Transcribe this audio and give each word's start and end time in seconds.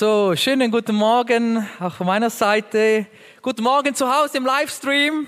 So, 0.00 0.34
schönen 0.34 0.70
guten 0.70 0.96
Morgen 0.96 1.68
auch 1.78 1.92
von 1.92 2.06
meiner 2.06 2.30
Seite. 2.30 3.04
Guten 3.42 3.62
Morgen 3.62 3.94
zu 3.94 4.10
Hause 4.10 4.38
im 4.38 4.46
Livestream. 4.46 5.26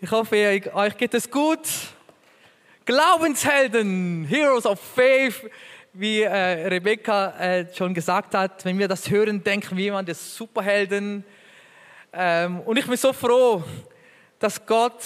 Ich 0.00 0.10
hoffe, 0.10 0.60
euch 0.74 0.96
geht 0.96 1.14
es 1.14 1.30
gut. 1.30 1.60
Glaubenshelden, 2.86 4.24
Heroes 4.24 4.66
of 4.66 4.80
Faith, 4.80 5.48
wie 5.92 6.22
äh, 6.22 6.66
Rebecca 6.66 7.38
äh, 7.38 7.72
schon 7.72 7.94
gesagt 7.94 8.34
hat, 8.34 8.64
wenn 8.64 8.80
wir 8.80 8.88
das 8.88 9.08
hören, 9.08 9.44
denken 9.44 9.76
wir 9.76 9.94
an 9.94 10.04
die 10.04 10.14
Superhelden. 10.14 11.22
Ähm, 12.12 12.62
und 12.62 12.76
ich 12.76 12.88
bin 12.88 12.96
so 12.96 13.12
froh, 13.12 13.62
dass 14.40 14.66
Gott 14.66 15.04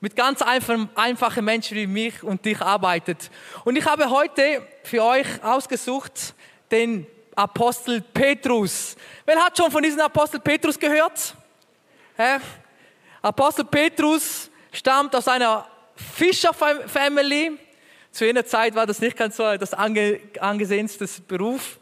mit 0.00 0.16
ganz 0.16 0.40
einfachen, 0.40 0.88
einfachen 0.94 1.44
Menschen 1.44 1.76
wie 1.76 1.86
mich 1.86 2.22
und 2.22 2.42
dich 2.42 2.58
arbeitet. 2.58 3.30
Und 3.66 3.76
ich 3.76 3.84
habe 3.84 4.08
heute 4.08 4.66
für 4.82 5.04
euch 5.04 5.26
ausgesucht 5.44 6.34
den 6.70 7.06
Apostel 7.36 8.00
Petrus. 8.00 8.96
Wer 9.26 9.36
hat 9.44 9.56
schon 9.56 9.70
von 9.70 9.82
diesem 9.82 10.00
Apostel 10.00 10.40
Petrus 10.40 10.78
gehört? 10.78 11.34
Hä? 12.16 12.38
Apostel 13.20 13.66
Petrus 13.66 14.50
stammt 14.72 15.14
aus 15.14 15.28
einer 15.28 15.68
Fischer-Family. 15.96 17.58
Zu 18.10 18.24
jener 18.24 18.46
Zeit 18.46 18.74
war 18.74 18.86
das 18.86 19.00
nicht 19.00 19.18
ganz 19.18 19.36
so 19.36 19.56
das 19.58 19.74
ange 19.74 20.20
angesehenste 20.40 21.06
Beruf. 21.28 21.78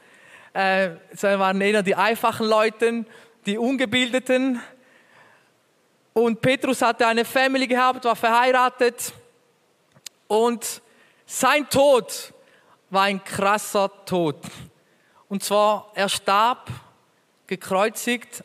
Äh, 0.52 0.96
sondern 1.12 1.40
waren 1.40 1.60
eher 1.60 1.82
die 1.84 1.94
einfachen 1.94 2.46
Leute, 2.46 3.04
die 3.46 3.56
Ungebildeten. 3.56 4.60
Und 6.12 6.40
Petrus 6.40 6.82
hatte 6.82 7.06
eine 7.06 7.24
Family 7.24 7.68
gehabt, 7.68 8.04
war 8.04 8.16
verheiratet. 8.16 9.12
Und 10.26 10.82
sein 11.26 11.68
Tod 11.68 12.32
war 12.90 13.04
ein 13.04 13.22
krasser 13.22 13.90
Tod. 14.04 14.36
Und 15.28 15.42
zwar, 15.42 15.90
er 15.94 16.08
starb 16.08 16.70
gekreuzigt, 17.46 18.44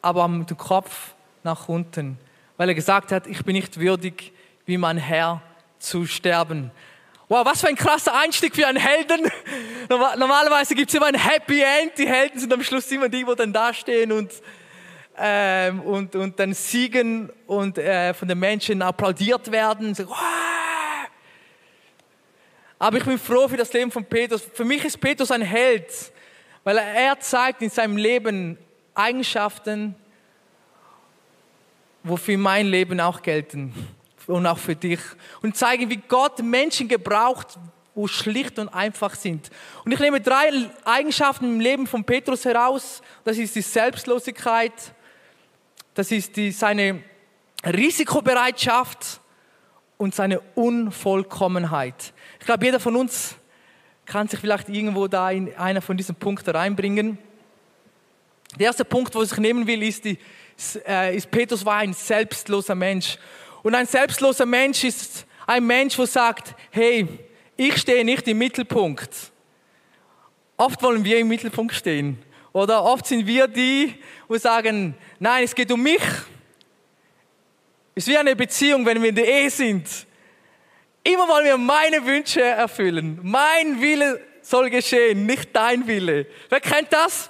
aber 0.00 0.26
mit 0.28 0.50
dem 0.50 0.56
Kopf 0.56 1.14
nach 1.42 1.68
unten, 1.68 2.18
weil 2.56 2.68
er 2.68 2.74
gesagt 2.74 3.12
hat, 3.12 3.26
ich 3.26 3.44
bin 3.44 3.54
nicht 3.54 3.78
würdig, 3.78 4.32
wie 4.66 4.78
mein 4.78 4.96
Herr 4.96 5.42
zu 5.78 6.06
sterben. 6.06 6.70
Wow, 7.28 7.46
was 7.46 7.60
für 7.62 7.68
ein 7.68 7.76
krasser 7.76 8.14
Einstieg 8.14 8.54
für 8.54 8.66
einen 8.66 8.78
Helden. 8.78 9.30
Normalerweise 9.88 10.74
gibt 10.74 10.90
es 10.90 10.94
immer 10.94 11.06
ein 11.06 11.14
Happy 11.14 11.62
End. 11.62 11.96
Die 11.96 12.06
Helden 12.06 12.38
sind 12.38 12.52
am 12.52 12.62
Schluss 12.62 12.90
immer 12.92 13.08
die, 13.08 13.24
die 13.24 13.34
dann 13.34 13.52
dastehen 13.52 14.12
und, 14.12 14.32
ähm, 15.16 15.80
und, 15.80 16.14
und 16.14 16.38
dann 16.38 16.52
siegen 16.52 17.30
und 17.46 17.78
äh, 17.78 18.12
von 18.12 18.28
den 18.28 18.38
Menschen 18.38 18.82
applaudiert 18.82 19.50
werden. 19.50 19.94
So, 19.94 20.08
wow. 20.08 20.16
Aber 22.82 22.98
ich 22.98 23.04
bin 23.04 23.16
froh 23.16 23.46
für 23.46 23.56
das 23.56 23.72
Leben 23.72 23.92
von 23.92 24.04
Petrus. 24.04 24.42
Für 24.54 24.64
mich 24.64 24.84
ist 24.84 25.00
Petrus 25.00 25.30
ein 25.30 25.42
Held, 25.42 25.86
weil 26.64 26.78
er 26.78 27.20
zeigt 27.20 27.62
in 27.62 27.70
seinem 27.70 27.96
Leben 27.96 28.58
Eigenschaften, 28.92 29.94
wofür 32.02 32.36
mein 32.38 32.66
Leben 32.66 32.98
auch 32.98 33.22
gelten 33.22 33.72
und 34.26 34.44
auch 34.48 34.58
für 34.58 34.74
dich. 34.74 34.98
Und 35.42 35.56
zeigen, 35.56 35.90
wie 35.90 36.00
Gott 36.08 36.42
Menschen 36.42 36.88
gebraucht, 36.88 37.56
wo 37.94 38.08
schlicht 38.08 38.58
und 38.58 38.68
einfach 38.70 39.14
sind. 39.14 39.50
Und 39.84 39.92
ich 39.92 40.00
nehme 40.00 40.20
drei 40.20 40.50
Eigenschaften 40.84 41.44
im 41.44 41.60
Leben 41.60 41.86
von 41.86 42.02
Petrus 42.02 42.44
heraus. 42.44 43.00
Das 43.22 43.38
ist 43.38 43.54
die 43.54 43.62
Selbstlosigkeit, 43.62 44.72
das 45.94 46.10
ist 46.10 46.36
die, 46.36 46.50
seine 46.50 47.00
Risikobereitschaft 47.64 49.20
und 49.98 50.16
seine 50.16 50.40
Unvollkommenheit. 50.56 52.12
Ich 52.42 52.46
glaube, 52.46 52.64
jeder 52.64 52.80
von 52.80 52.96
uns 52.96 53.36
kann 54.04 54.26
sich 54.26 54.40
vielleicht 54.40 54.68
irgendwo 54.68 55.06
da 55.06 55.30
in 55.30 55.54
einer 55.54 55.80
von 55.80 55.96
diesen 55.96 56.16
Punkten 56.16 56.50
reinbringen. 56.50 57.16
Der 58.58 58.66
erste 58.66 58.84
Punkt, 58.84 59.14
wo 59.14 59.22
ich 59.22 59.36
nehmen 59.36 59.64
will, 59.64 59.80
ist, 59.84 60.04
die, 60.04 60.18
äh, 60.84 61.16
ist 61.16 61.30
Petrus 61.30 61.64
war 61.64 61.76
ein 61.76 61.92
selbstloser 61.92 62.74
Mensch. 62.74 63.16
Und 63.62 63.76
ein 63.76 63.86
selbstloser 63.86 64.44
Mensch 64.44 64.82
ist 64.82 65.24
ein 65.46 65.64
Mensch, 65.64 65.94
der 65.94 66.06
sagt, 66.08 66.56
hey, 66.72 67.06
ich 67.56 67.76
stehe 67.76 68.04
nicht 68.04 68.26
im 68.26 68.38
Mittelpunkt. 68.38 69.30
Oft 70.56 70.82
wollen 70.82 71.04
wir 71.04 71.20
im 71.20 71.28
Mittelpunkt 71.28 71.74
stehen. 71.76 72.18
Oder 72.52 72.82
oft 72.82 73.06
sind 73.06 73.24
wir 73.24 73.46
die, 73.46 73.94
die 74.28 74.38
sagen, 74.40 74.96
nein, 75.20 75.44
es 75.44 75.54
geht 75.54 75.70
um 75.70 75.80
mich. 75.80 76.02
Es 77.94 78.02
ist 78.02 78.08
wie 78.08 78.18
eine 78.18 78.34
Beziehung, 78.34 78.84
wenn 78.84 79.00
wir 79.00 79.10
in 79.10 79.14
der 79.14 79.28
Ehe 79.28 79.48
sind. 79.48 79.86
Immer 81.04 81.26
wollen 81.26 81.44
wir 81.44 81.58
meine 81.58 82.04
Wünsche 82.06 82.42
erfüllen. 82.42 83.18
Mein 83.22 83.80
Wille 83.80 84.20
soll 84.40 84.70
geschehen, 84.70 85.26
nicht 85.26 85.54
dein 85.54 85.86
Wille. 85.86 86.26
Wer 86.48 86.60
kennt 86.60 86.92
das? 86.92 87.28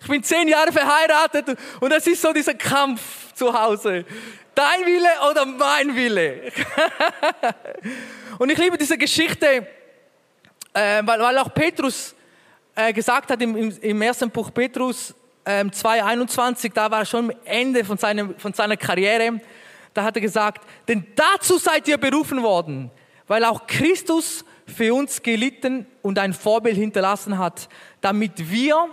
Ich 0.00 0.08
bin 0.08 0.22
zehn 0.22 0.48
Jahre 0.48 0.72
verheiratet 0.72 1.56
und 1.80 1.92
es 1.92 2.06
ist 2.06 2.20
so 2.20 2.32
dieser 2.32 2.54
Kampf 2.54 3.32
zu 3.34 3.52
Hause. 3.58 4.04
Dein 4.54 4.84
Wille 4.84 5.08
oder 5.30 5.46
mein 5.46 5.96
Wille? 5.96 6.52
und 8.38 8.50
ich 8.50 8.58
liebe 8.58 8.76
diese 8.76 8.98
Geschichte, 8.98 9.66
äh, 10.74 11.02
weil, 11.04 11.38
auch 11.38 11.54
Petrus 11.54 12.14
äh, 12.74 12.92
gesagt 12.92 13.30
hat 13.30 13.40
im, 13.40 14.02
ersten 14.02 14.30
Buch 14.30 14.52
Petrus 14.52 15.14
äh, 15.44 15.64
2,21, 15.64 16.72
da 16.74 16.90
war 16.90 17.00
er 17.00 17.06
schon 17.06 17.30
am 17.30 17.36
Ende 17.44 17.84
von, 17.84 17.96
seinem, 17.96 18.38
von 18.38 18.52
seiner 18.52 18.76
Karriere, 18.76 19.40
da 19.94 20.04
hat 20.04 20.16
er 20.16 20.22
gesagt, 20.22 20.66
denn 20.88 21.06
dazu 21.14 21.58
seid 21.58 21.86
ihr 21.88 21.98
berufen 21.98 22.42
worden, 22.42 22.90
weil 23.26 23.44
auch 23.44 23.66
Christus 23.66 24.44
für 24.66 24.94
uns 24.94 25.22
gelitten 25.22 25.86
und 26.02 26.18
ein 26.18 26.32
Vorbild 26.32 26.76
hinterlassen 26.76 27.38
hat, 27.38 27.68
damit 28.00 28.50
wir, 28.50 28.88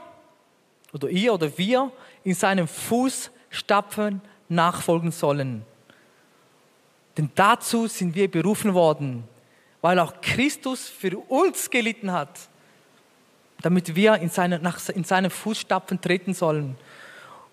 oder 0.94 1.10
ihr 1.10 1.34
oder 1.34 1.58
wir, 1.58 1.92
in 2.24 2.34
seinem 2.34 2.68
Fußstapfen 2.68 4.22
nachfolgen 4.50 5.12
sollen. 5.12 5.64
Denn 7.18 7.30
dazu 7.36 7.88
sind 7.88 8.16
wir 8.16 8.30
berufen 8.30 8.74
worden, 8.74 9.24
weil 9.82 10.00
auch 10.00 10.22
Christus 10.22 10.90
für 10.90 11.18
uns 11.18 11.70
gelitten 11.70 12.12
hat, 12.12 12.40
damit 13.62 13.96
wir 13.96 14.16
in 14.16 14.30
seine, 14.30 14.60
nach, 14.60 14.80
in 14.90 15.04
seine 15.04 15.30
Fußstapfen 15.30 16.02
treten 16.02 16.34
sollen. 16.34 16.78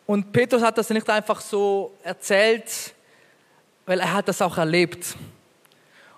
Und 0.07 0.33
Petrus 0.33 0.63
hat 0.63 0.79
das 0.79 0.91
nicht 0.91 1.09
einfach 1.11 1.41
so 1.41 1.93
erzählt, 2.03 2.95
weil 3.87 4.01
er 4.01 4.13
hat 4.13 4.29
das 4.29 4.43
auch 4.43 4.59
erlebt. 4.59 5.17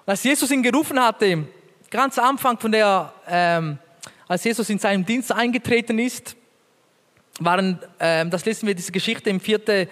Und 0.05 0.11
als 0.11 0.25
Jesus 0.25 0.51
ihn 0.51 0.63
gerufen 0.63 0.99
hatte, 0.99 1.45
ganz 1.91 2.19
am 2.19 2.31
Anfang 2.31 2.59
von 2.59 2.73
der, 2.73 3.13
ähm, 3.29 3.79
als 4.27 4.45
Jesus 4.45 4.69
in 4.71 4.79
seinem 4.79 5.05
Dienst 5.05 5.31
eingetreten 5.31 5.99
ist, 5.99 6.35
waren, 7.39 7.79
ähm, 8.01 8.31
das 8.31 8.45
lesen 8.45 8.67
wir 8.67 8.75
diese 8.75 8.91
Geschichte 8.91 9.31
im 9.31 9.39
4. 9.39 9.87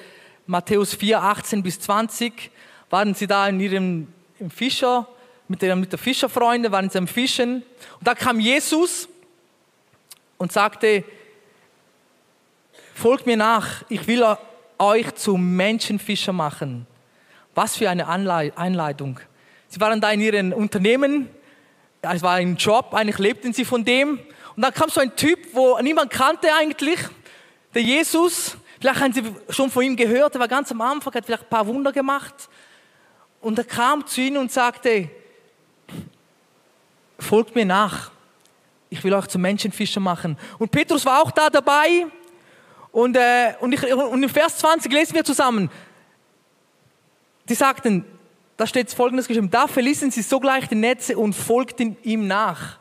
Matthäus 0.47 0.94
4, 0.94 1.22
18 1.22 1.62
bis 1.62 1.81
20, 1.81 2.50
waren 2.91 3.14
sie 3.14 3.26
da 3.26 3.48
in 3.48 3.60
ihrem 3.60 4.08
im 4.38 4.50
Fischer, 4.50 5.08
mit 5.48 5.62
der, 5.62 5.76
mit 5.76 5.93
der 5.93 5.98
Fischerfreunde, 5.98 6.72
waren 6.72 6.91
sie 6.91 6.98
am 6.98 7.06
Fischen. 7.06 7.62
Und 7.98 8.06
da 8.06 8.14
kam 8.14 8.41
Jesus 8.41 9.08
und 10.38 10.53
sagte, 10.53 11.04
folgt 12.94 13.26
mir 13.26 13.37
nach, 13.37 13.84
ich 13.88 14.06
will 14.06 14.25
euch 14.78 15.14
zu 15.14 15.37
Menschenfischer 15.37 16.32
machen. 16.32 16.87
Was 17.56 17.75
für 17.75 17.89
eine 17.89 18.06
Einleitung. 18.06 19.19
Sie 19.69 19.81
waren 19.81 19.99
da 19.99 20.11
in 20.11 20.21
ihren 20.21 20.53
Unternehmen, 20.53 21.31
es 22.03 22.21
war 22.21 22.34
ein 22.34 22.56
Job, 22.56 22.93
eigentlich 22.93 23.19
lebten 23.19 23.55
sie 23.55 23.65
von 23.65 23.83
dem. 23.83 24.21
Und 24.55 24.62
dann 24.62 24.75
kam 24.75 24.91
so 24.91 25.00
ein 25.00 25.17
Typ, 25.17 25.39
wo 25.55 25.79
niemand 25.81 26.11
kannte 26.11 26.53
eigentlich, 26.53 27.00
der 27.73 27.81
Jesus. 27.81 28.58
Vielleicht 28.79 29.00
haben 29.00 29.12
Sie 29.14 29.23
schon 29.49 29.70
von 29.70 29.82
ihm 29.85 29.97
gehört, 29.97 30.35
er 30.35 30.41
war 30.41 30.49
ganz 30.49 30.70
am 30.70 30.82
Anfang, 30.82 31.14
hat 31.14 31.25
vielleicht 31.25 31.44
ein 31.44 31.49
paar 31.49 31.67
Wunder 31.67 31.93
gemacht. 31.93 32.35
Und 33.41 33.56
er 33.56 33.64
kam 33.64 34.06
zu 34.06 34.20
ihnen 34.20 34.37
und 34.37 34.52
sagte, 34.52 35.09
folgt 37.19 37.55
mir 37.55 37.64
nach, 37.64 38.11
ich 38.91 39.02
will 39.02 39.14
euch 39.14 39.29
zum 39.29 39.41
Menschenfischer 39.41 40.00
machen. 40.00 40.37
Und 40.59 40.70
Petrus 40.70 41.06
war 41.06 41.23
auch 41.23 41.31
da 41.31 41.49
dabei. 41.49 42.06
Und, 42.93 43.17
äh, 43.17 43.55
und, 43.61 43.73
ich, 43.73 43.82
und 43.82 44.23
in 44.23 44.29
Vers 44.29 44.59
20 44.59 44.93
lesen 44.93 45.14
wir 45.14 45.25
zusammen, 45.25 45.70
die 47.48 47.54
sagten, 47.54 48.04
da 48.56 48.66
steht 48.66 48.90
folgendes 48.90 49.28
geschrieben, 49.28 49.50
da 49.50 49.66
verließen 49.66 50.10
sie 50.10 50.22
sogleich 50.22 50.69
die 50.69 50.75
Netze 50.75 51.16
und 51.16 51.34
folgten 51.34 51.96
ihm 52.02 52.26
nach. 52.26 52.78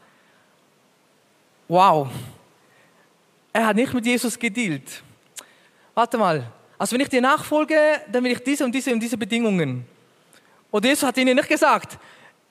Wow. 1.67 2.07
Er 3.51 3.67
hat 3.67 3.75
nicht 3.75 3.93
mit 3.93 4.05
Jesus 4.05 4.37
gedealt. 4.37 5.03
Warte 5.93 6.17
mal. 6.17 6.51
Also 6.77 6.93
wenn 6.93 7.01
ich 7.01 7.09
dir 7.09 7.21
nachfolge, 7.21 7.77
dann 8.11 8.23
will 8.23 8.31
ich 8.31 8.43
diese 8.43 8.65
und 8.65 8.73
diese 8.73 8.91
und 8.91 8.99
diese 8.99 9.17
Bedingungen. 9.17 9.85
Und 10.71 10.85
Jesus 10.85 11.03
hat 11.03 11.17
ihnen 11.17 11.35
nicht 11.35 11.47
gesagt, 11.47 11.97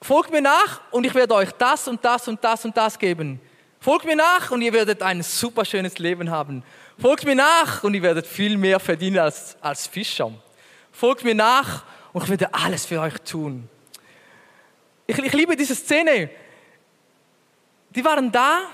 folgt 0.00 0.30
mir 0.30 0.40
nach 0.40 0.80
und 0.90 1.04
ich 1.04 1.14
werde 1.14 1.34
euch 1.34 1.52
das 1.52 1.88
und 1.88 2.02
das 2.04 2.26
und 2.26 2.42
das 2.42 2.64
und 2.64 2.76
das 2.76 2.98
geben. 2.98 3.40
Folgt 3.80 4.06
mir 4.06 4.16
nach 4.16 4.50
und 4.50 4.62
ihr 4.62 4.72
werdet 4.72 5.02
ein 5.02 5.22
super 5.22 5.64
schönes 5.64 5.98
Leben 5.98 6.30
haben. 6.30 6.62
Folgt 6.98 7.26
mir 7.26 7.34
nach 7.34 7.84
und 7.84 7.92
ihr 7.92 8.02
werdet 8.02 8.26
viel 8.26 8.56
mehr 8.56 8.80
verdienen 8.80 9.18
als, 9.18 9.56
als 9.60 9.86
Fischer. 9.86 10.32
Folgt 10.90 11.22
mir 11.22 11.34
nach 11.34 11.84
und 12.14 12.22
ich 12.22 12.30
werde 12.30 12.54
alles 12.54 12.86
für 12.86 13.00
euch 13.00 13.18
tun. 13.18 13.68
Ich, 15.06 15.18
ich 15.18 15.32
liebe 15.34 15.54
diese 15.54 15.74
Szene. 15.74 16.30
Die 17.90 18.02
waren 18.02 18.32
da 18.32 18.70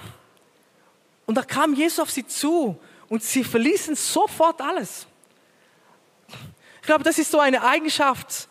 Und 1.31 1.37
da 1.37 1.43
kam 1.43 1.75
Jesus 1.75 2.01
auf 2.01 2.11
sie 2.11 2.27
zu 2.27 2.77
und 3.09 3.23
sie 3.23 3.45
verließen 3.45 3.95
sofort 3.95 4.61
alles. 4.61 5.07
Ich 6.81 6.87
glaube, 6.87 7.05
das 7.05 7.19
ist 7.19 7.31
so 7.31 7.39
eine 7.39 7.63
Eigenschaft, 7.63 8.49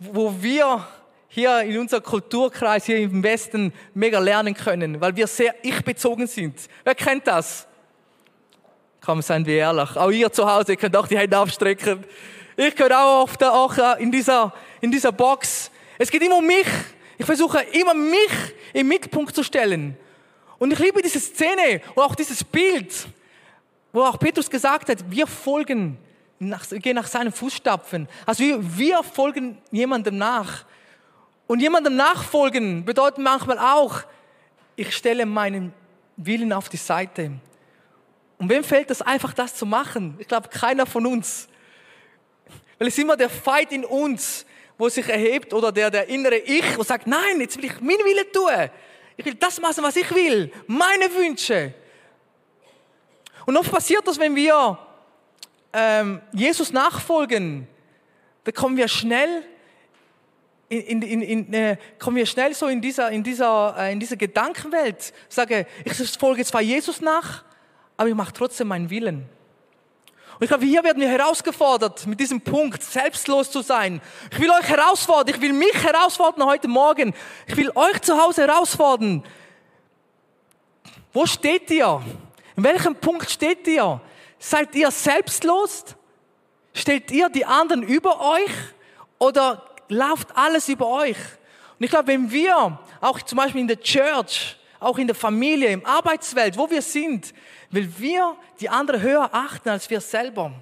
wo 0.00 0.34
wir 0.42 0.84
hier 1.28 1.60
in 1.60 1.78
unserem 1.78 2.02
Kulturkreis 2.02 2.86
hier 2.86 2.98
im 2.98 3.22
Westen 3.22 3.72
mega 3.94 4.18
lernen 4.18 4.54
können, 4.54 5.00
weil 5.00 5.14
wir 5.14 5.28
sehr 5.28 5.54
ich-bezogen 5.62 6.26
sind. 6.26 6.58
Wer 6.82 6.96
kennt 6.96 7.26
das? 7.28 7.68
Komm, 9.00 9.22
seien 9.22 9.46
wir 9.46 9.54
ehrlich. 9.54 9.96
Auch 9.96 10.10
ihr 10.10 10.32
zu 10.32 10.50
Hause 10.50 10.76
könnt 10.76 10.96
auch 10.96 11.06
die 11.06 11.18
Hände 11.18 11.38
aufstrecken. 11.38 12.04
Ich 12.60 12.74
gehöre 12.74 12.98
auch 12.98 13.22
oft 13.22 13.44
auch 13.44 13.98
in 13.98 14.10
dieser, 14.10 14.52
in 14.80 14.90
dieser 14.90 15.12
Box. 15.12 15.70
Es 15.96 16.10
geht 16.10 16.20
immer 16.22 16.38
um 16.38 16.44
mich. 16.44 16.66
Ich 17.16 17.24
versuche 17.24 17.60
immer 17.60 17.94
mich 17.94 18.32
im 18.72 18.88
Mittelpunkt 18.88 19.32
zu 19.32 19.44
stellen. 19.44 19.96
Und 20.58 20.72
ich 20.72 20.78
liebe 20.80 21.00
diese 21.00 21.20
Szene 21.20 21.80
und 21.94 22.02
auch 22.02 22.16
dieses 22.16 22.42
Bild, 22.42 22.92
wo 23.92 24.02
auch 24.02 24.18
Petrus 24.18 24.50
gesagt 24.50 24.88
hat, 24.88 25.08
wir 25.08 25.28
folgen, 25.28 25.98
nach, 26.40 26.68
gehen 26.68 26.96
nach 26.96 27.06
seinen 27.06 27.30
Fußstapfen. 27.30 28.08
Also 28.26 28.42
wir, 28.42 28.76
wir 28.76 29.04
folgen 29.04 29.58
jemandem 29.70 30.18
nach. 30.18 30.64
Und 31.46 31.60
jemandem 31.60 31.94
nachfolgen 31.94 32.84
bedeutet 32.84 33.18
manchmal 33.18 33.60
auch, 33.60 34.02
ich 34.74 34.96
stelle 34.96 35.26
meinen 35.26 35.72
Willen 36.16 36.52
auf 36.52 36.68
die 36.68 36.76
Seite. 36.76 37.30
Und 38.36 38.48
wem 38.48 38.64
fällt 38.64 38.90
es 38.90 39.00
einfach, 39.00 39.32
das 39.32 39.54
zu 39.54 39.64
machen? 39.64 40.16
Ich 40.18 40.26
glaube, 40.26 40.48
keiner 40.48 40.86
von 40.86 41.06
uns. 41.06 41.48
Weil 42.78 42.88
es 42.88 42.96
ist 42.96 43.02
immer 43.02 43.16
der 43.16 43.30
Feind 43.30 43.72
in 43.72 43.84
uns, 43.84 44.46
wo 44.76 44.88
sich 44.88 45.08
erhebt, 45.08 45.52
oder 45.52 45.72
der, 45.72 45.90
der 45.90 46.08
innere 46.08 46.38
Ich, 46.38 46.78
wo 46.78 46.82
sagt, 46.82 47.06
nein, 47.06 47.40
jetzt 47.40 47.56
will 47.56 47.64
ich 47.64 47.80
meinen 47.80 48.04
Willen 48.04 48.32
tun. 48.32 48.70
Ich 49.16 49.24
will 49.24 49.34
das 49.34 49.60
machen, 49.60 49.82
was 49.82 49.96
ich 49.96 50.14
will. 50.14 50.52
Meine 50.66 51.12
Wünsche. 51.14 51.74
Und 53.44 53.56
oft 53.56 53.72
passiert 53.72 54.06
das, 54.06 54.18
wenn 54.18 54.36
wir 54.36 54.78
ähm, 55.72 56.20
Jesus 56.32 56.72
nachfolgen, 56.72 57.66
da 58.44 58.52
kommen 58.52 58.76
wir 58.76 58.86
schnell 58.88 59.42
in, 60.68 61.02
in, 61.02 61.22
in, 61.22 61.54
äh, 61.54 61.76
kommen 61.98 62.16
wir 62.16 62.26
schnell 62.26 62.54
so 62.54 62.66
in 62.66 62.80
dieser, 62.80 63.10
in 63.10 63.22
dieser, 63.22 63.74
äh, 63.78 63.92
in 63.92 64.00
dieser 64.00 64.16
Gedankenwelt. 64.16 65.14
Sage, 65.28 65.66
ich 65.84 65.94
folge 66.18 66.44
zwar 66.44 66.60
Jesus 66.60 67.00
nach, 67.00 67.42
aber 67.96 68.08
ich 68.08 68.14
mache 68.14 68.32
trotzdem 68.32 68.68
meinen 68.68 68.90
Willen. 68.90 69.28
Und 70.38 70.44
ich 70.44 70.50
glaube, 70.50 70.66
hier 70.66 70.84
werden 70.84 71.00
wir 71.00 71.08
herausgefordert, 71.08 72.06
mit 72.06 72.20
diesem 72.20 72.40
Punkt 72.40 72.80
selbstlos 72.80 73.50
zu 73.50 73.60
sein. 73.60 74.00
Ich 74.30 74.38
will 74.38 74.50
euch 74.50 74.68
herausfordern, 74.68 75.34
ich 75.34 75.40
will 75.40 75.52
mich 75.52 75.74
herausfordern 75.74 76.46
heute 76.46 76.68
Morgen. 76.68 77.12
Ich 77.48 77.56
will 77.56 77.72
euch 77.74 78.00
zu 78.02 78.16
Hause 78.16 78.46
herausfordern. 78.46 79.24
Wo 81.12 81.26
steht 81.26 81.68
ihr? 81.72 82.00
In 82.56 82.62
welchem 82.62 82.94
Punkt 82.94 83.28
steht 83.28 83.66
ihr? 83.66 84.00
Seid 84.38 84.76
ihr 84.76 84.92
selbstlos? 84.92 85.84
Stellt 86.72 87.10
ihr 87.10 87.28
die 87.30 87.44
anderen 87.44 87.82
über 87.82 88.20
euch? 88.20 88.52
Oder 89.18 89.64
läuft 89.88 90.36
alles 90.36 90.68
über 90.68 90.86
euch? 90.86 91.16
Und 91.80 91.84
ich 91.84 91.90
glaube, 91.90 92.06
wenn 92.06 92.30
wir, 92.30 92.78
auch 93.00 93.20
zum 93.22 93.38
Beispiel 93.38 93.62
in 93.62 93.68
der 93.68 93.80
Church, 93.80 94.56
auch 94.78 94.98
in 94.98 95.08
der 95.08 95.16
Familie, 95.16 95.70
im 95.70 95.84
Arbeitswelt, 95.84 96.56
wo 96.56 96.70
wir 96.70 96.82
sind, 96.82 97.34
weil 97.70 97.88
wir 97.98 98.36
die 98.60 98.68
anderen 98.68 99.02
höher 99.02 99.28
achten 99.32 99.68
als 99.68 99.88
wir 99.90 100.00
selber, 100.00 100.52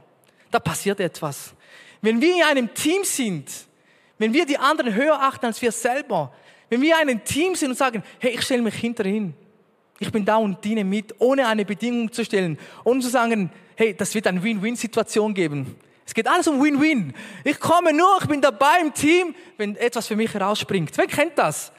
da 0.50 0.58
passiert 0.58 1.00
etwas. 1.00 1.54
Wenn 2.02 2.20
wir 2.20 2.36
in 2.36 2.42
einem 2.42 2.74
Team 2.74 3.04
sind, 3.04 3.50
wenn 4.18 4.32
wir 4.32 4.46
die 4.46 4.58
anderen 4.58 4.94
höher 4.94 5.20
achten 5.20 5.46
als 5.46 5.60
wir 5.62 5.72
selber, 5.72 6.32
wenn 6.68 6.80
wir 6.80 6.94
in 6.94 7.08
einem 7.08 7.24
Team 7.24 7.54
sind 7.54 7.70
und 7.70 7.76
sagen, 7.76 8.02
hey, 8.18 8.32
ich 8.32 8.42
stelle 8.42 8.62
mich 8.62 8.74
hinterhin, 8.74 9.34
ich 9.98 10.12
bin 10.12 10.24
da 10.24 10.36
und 10.36 10.62
diene 10.64 10.84
mit, 10.84 11.14
ohne 11.18 11.46
eine 11.46 11.64
Bedingung 11.64 12.12
zu 12.12 12.24
stellen, 12.24 12.58
ohne 12.84 13.00
zu 13.00 13.08
sagen, 13.08 13.50
hey, 13.76 13.94
das 13.94 14.14
wird 14.14 14.26
eine 14.26 14.42
Win-Win-Situation 14.42 15.32
geben. 15.32 15.76
Es 16.04 16.14
geht 16.14 16.28
alles 16.28 16.46
um 16.46 16.62
Win-Win. 16.62 17.14
Ich 17.44 17.58
komme 17.58 17.92
nur, 17.92 18.18
ich 18.20 18.28
bin 18.28 18.40
dabei 18.40 18.80
im 18.80 18.92
Team, 18.94 19.34
wenn 19.56 19.74
etwas 19.76 20.06
für 20.06 20.16
mich 20.16 20.32
herausspringt. 20.32 20.96
Wer 20.96 21.06
kennt 21.06 21.36
das? 21.36 21.72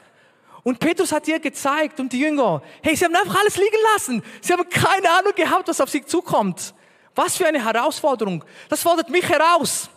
Und 0.68 0.78
Petrus 0.80 1.12
hat 1.12 1.26
ihr 1.26 1.40
gezeigt 1.40 1.98
und 1.98 2.12
die 2.12 2.20
Jünger, 2.20 2.60
hey, 2.82 2.94
sie 2.94 3.06
haben 3.06 3.16
einfach 3.16 3.40
alles 3.40 3.56
liegen 3.56 3.78
lassen. 3.94 4.22
Sie 4.42 4.52
haben 4.52 4.68
keine 4.68 5.08
Ahnung 5.08 5.32
gehabt, 5.34 5.66
was 5.66 5.80
auf 5.80 5.88
sie 5.88 6.04
zukommt. 6.04 6.74
Was 7.14 7.38
für 7.38 7.46
eine 7.46 7.64
Herausforderung. 7.64 8.44
Das 8.68 8.82
fordert 8.82 9.08
mich 9.08 9.26
heraus. 9.26 9.88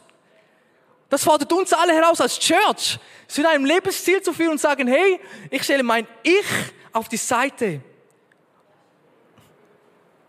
Das 1.10 1.26
fordert 1.26 1.52
uns 1.52 1.74
alle 1.74 1.92
heraus 1.92 2.22
als 2.22 2.40
Church, 2.40 2.98
zu 3.28 3.46
einem 3.46 3.66
Lebensziel 3.66 4.22
zu 4.22 4.32
führen 4.32 4.52
und 4.52 4.62
sagen, 4.62 4.88
hey, 4.88 5.20
ich 5.50 5.62
stelle 5.62 5.84
mein 5.84 6.08
Ich 6.24 6.46
auf 6.94 7.10
die 7.10 7.18
Seite. 7.18 7.82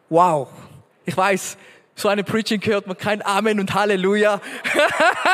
Wow. 0.08 0.48
Ich 1.04 1.16
weiß, 1.16 1.56
so 1.94 2.08
eine 2.08 2.24
Preaching 2.24 2.64
hört 2.64 2.86
man 2.86 2.96
kein 2.96 3.24
Amen 3.24 3.60
und 3.60 3.74
Halleluja. 3.74 4.40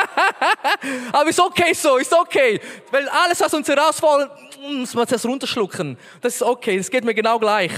Aber 1.11 1.29
ist 1.29 1.39
okay 1.39 1.73
so, 1.73 1.97
ist 1.97 2.13
okay. 2.13 2.59
Weil 2.91 3.07
alles, 3.09 3.39
was 3.39 3.53
uns 3.53 3.67
herausfordert, 3.67 4.31
muss 4.61 4.93
man 4.93 5.07
zuerst 5.07 5.25
runterschlucken. 5.25 5.97
Das 6.21 6.35
ist 6.35 6.43
okay, 6.43 6.77
das 6.77 6.91
geht 6.91 7.05
mir 7.05 7.13
genau 7.13 7.39
gleich. 7.39 7.71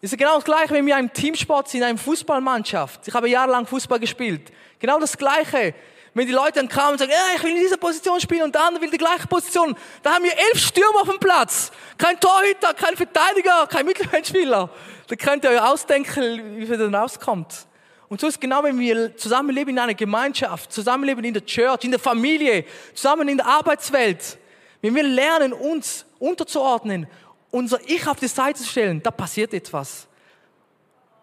Es 0.00 0.12
ist 0.12 0.18
genau 0.18 0.36
das 0.36 0.44
Gleiche, 0.44 0.74
wenn 0.74 0.86
wir 0.86 0.96
im 0.98 1.12
Teamsport 1.12 1.68
sind, 1.68 1.80
in 1.80 1.86
einer 1.86 1.98
Fußballmannschaft. 1.98 3.08
Ich 3.08 3.14
habe 3.14 3.28
jahrelang 3.28 3.66
Fußball 3.66 3.98
gespielt. 3.98 4.52
Genau 4.78 5.00
das 5.00 5.16
Gleiche. 5.16 5.74
Wenn 6.14 6.26
die 6.26 6.32
Leute 6.32 6.52
dann 6.54 6.68
kamen 6.68 6.92
und 6.92 6.98
sagen, 6.98 7.10
ja, 7.10 7.36
ich 7.36 7.42
will 7.42 7.50
in 7.50 7.60
dieser 7.60 7.76
Position 7.76 8.18
spielen 8.20 8.44
und 8.44 8.54
der 8.54 8.62
andere 8.62 8.82
will 8.84 8.90
die 8.90 8.96
gleiche 8.96 9.26
Position, 9.26 9.76
da 10.02 10.14
haben 10.14 10.24
wir 10.24 10.32
elf 10.32 10.58
Stürmer 10.58 11.02
auf 11.02 11.08
dem 11.10 11.18
Platz. 11.18 11.70
Kein 11.98 12.18
Torhüter, 12.18 12.72
kein 12.72 12.96
Verteidiger, 12.96 13.66
kein 13.66 13.84
Mittelfeldspieler. 13.84 14.70
Da 15.08 15.16
könnt 15.16 15.44
ihr 15.44 15.50
euch 15.50 15.62
ausdenken, 15.62 16.58
wie 16.58 16.66
dann 16.66 16.94
rauskommt. 16.94 17.66
Und 18.08 18.20
so 18.20 18.28
ist 18.28 18.40
genau, 18.40 18.62
wenn 18.62 18.78
wir 18.78 19.16
zusammenleben 19.16 19.74
in 19.74 19.78
einer 19.78 19.94
Gemeinschaft, 19.94 20.72
zusammenleben 20.72 21.24
in 21.24 21.34
der 21.34 21.44
Church, 21.44 21.84
in 21.84 21.90
der 21.90 22.00
Familie, 22.00 22.64
zusammen 22.94 23.28
in 23.28 23.38
der 23.38 23.46
Arbeitswelt. 23.46 24.38
Wenn 24.80 24.94
wir 24.94 25.02
lernen, 25.02 25.52
uns 25.52 26.04
unterzuordnen, 26.18 27.06
unser 27.50 27.80
Ich 27.86 28.06
auf 28.06 28.18
die 28.18 28.28
Seite 28.28 28.60
zu 28.60 28.68
stellen, 28.68 29.02
da 29.02 29.10
passiert 29.10 29.54
etwas. 29.54 30.06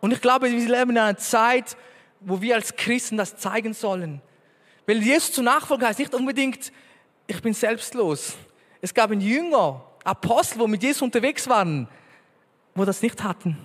Und 0.02 0.12
ich 0.12 0.20
glaube, 0.20 0.52
wir 0.52 0.58
leben 0.58 0.92
in 0.92 0.98
einer 0.98 1.18
Zeit, 1.18 1.78
wo 2.20 2.42
wir 2.42 2.56
als 2.56 2.76
Christen 2.76 3.18
das 3.18 3.38
zeigen 3.38 3.74
sollen. 3.74 4.22
Weil 4.86 5.02
Jesus 5.02 5.32
zu 5.32 5.42
nachfolgen 5.42 5.88
heißt 5.88 6.00
nicht 6.00 6.14
unbedingt, 6.14 6.72
ich 7.28 7.42
bin 7.42 7.54
selbstlos. 7.54 8.34
Es 8.82 8.94
gab 8.94 9.12
einen 9.12 9.22
Jünger, 9.22 9.82
Apostel, 10.04 10.60
wo 10.60 10.68
mit 10.68 10.84
Jesus 10.84 11.02
unterwegs 11.02 11.48
waren, 11.48 11.88
wo 12.76 12.84
das 12.84 13.02
nicht 13.02 13.24
hatten. 13.24 13.58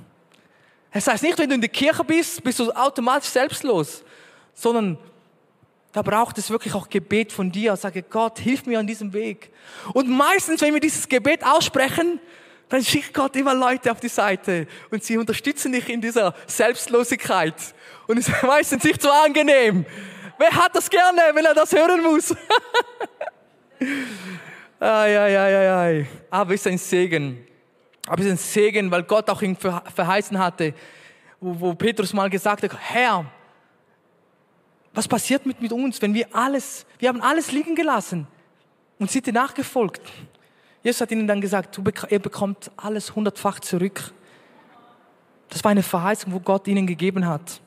Es 0.90 1.06
heißt 1.06 1.22
nicht, 1.22 1.38
wenn 1.38 1.48
du 1.48 1.54
in 1.54 1.60
der 1.60 1.70
Kirche 1.70 2.02
bist, 2.04 2.42
bist 2.42 2.58
du 2.58 2.70
automatisch 2.72 3.28
selbstlos, 3.28 4.02
sondern 4.54 4.98
da 5.92 6.02
braucht 6.02 6.38
es 6.38 6.50
wirklich 6.50 6.74
auch 6.74 6.88
Gebet 6.88 7.32
von 7.32 7.50
dir. 7.50 7.76
Sage, 7.76 8.02
Gott, 8.02 8.38
hilf 8.38 8.66
mir 8.66 8.78
an 8.78 8.86
diesem 8.86 9.12
Weg. 9.12 9.50
Und 9.94 10.08
meistens, 10.08 10.60
wenn 10.60 10.72
wir 10.72 10.80
dieses 10.80 11.08
Gebet 11.08 11.44
aussprechen, 11.44 12.20
dann 12.68 12.84
schickt 12.84 13.14
Gott 13.14 13.34
immer 13.36 13.54
Leute 13.54 13.90
auf 13.90 14.00
die 14.00 14.08
Seite 14.08 14.66
und 14.90 15.02
sie 15.02 15.16
unterstützen 15.16 15.72
dich 15.72 15.88
in 15.88 16.00
dieser 16.00 16.34
Selbstlosigkeit. 16.46 17.54
Und 18.06 18.18
es 18.18 18.28
ist 18.28 18.42
meistens 18.42 18.84
nicht 18.84 19.00
so 19.00 19.10
angenehm. 19.10 19.86
Wer 20.38 20.52
hat 20.52 20.76
das 20.76 20.88
gerne, 20.88 21.22
wenn 21.32 21.44
er 21.44 21.54
das 21.54 21.72
hören 21.72 22.02
muss? 22.02 22.32
ai, 24.80 25.18
ai, 25.18 25.38
ai, 25.38 25.72
ai. 25.72 26.06
Aber 26.30 26.54
es 26.54 26.60
ist 26.60 26.66
ein 26.66 26.78
Segen. 26.78 27.47
Aber 28.08 28.20
es 28.20 28.26
ist 28.26 28.32
ein 28.32 28.38
Segen, 28.38 28.90
weil 28.90 29.02
Gott 29.02 29.28
auch 29.28 29.42
ihn 29.42 29.56
verheißen 29.56 30.38
hatte, 30.38 30.74
wo, 31.40 31.74
Petrus 31.74 32.12
mal 32.12 32.30
gesagt 32.30 32.62
hat, 32.62 32.76
Herr, 32.78 33.26
was 34.92 35.06
passiert 35.06 35.46
mit, 35.46 35.60
mit 35.60 35.72
uns, 35.72 36.00
wenn 36.02 36.14
wir 36.14 36.26
alles, 36.32 36.86
wir 36.98 37.10
haben 37.10 37.20
alles 37.20 37.52
liegen 37.52 37.74
gelassen 37.74 38.26
und 38.98 39.10
sind 39.10 39.26
dir 39.26 39.32
nachgefolgt. 39.32 40.00
Jesus 40.82 41.00
hat 41.00 41.10
ihnen 41.10 41.26
dann 41.26 41.40
gesagt, 41.40 41.76
du, 41.76 41.84
ihr 42.08 42.18
bekommt 42.18 42.70
alles 42.76 43.14
hundertfach 43.14 43.60
zurück. 43.60 44.12
Das 45.50 45.62
war 45.62 45.70
eine 45.70 45.82
Verheißung, 45.82 46.32
wo 46.32 46.40
Gott 46.40 46.66
ihnen 46.66 46.86
gegeben 46.86 47.26
hat. 47.26 47.60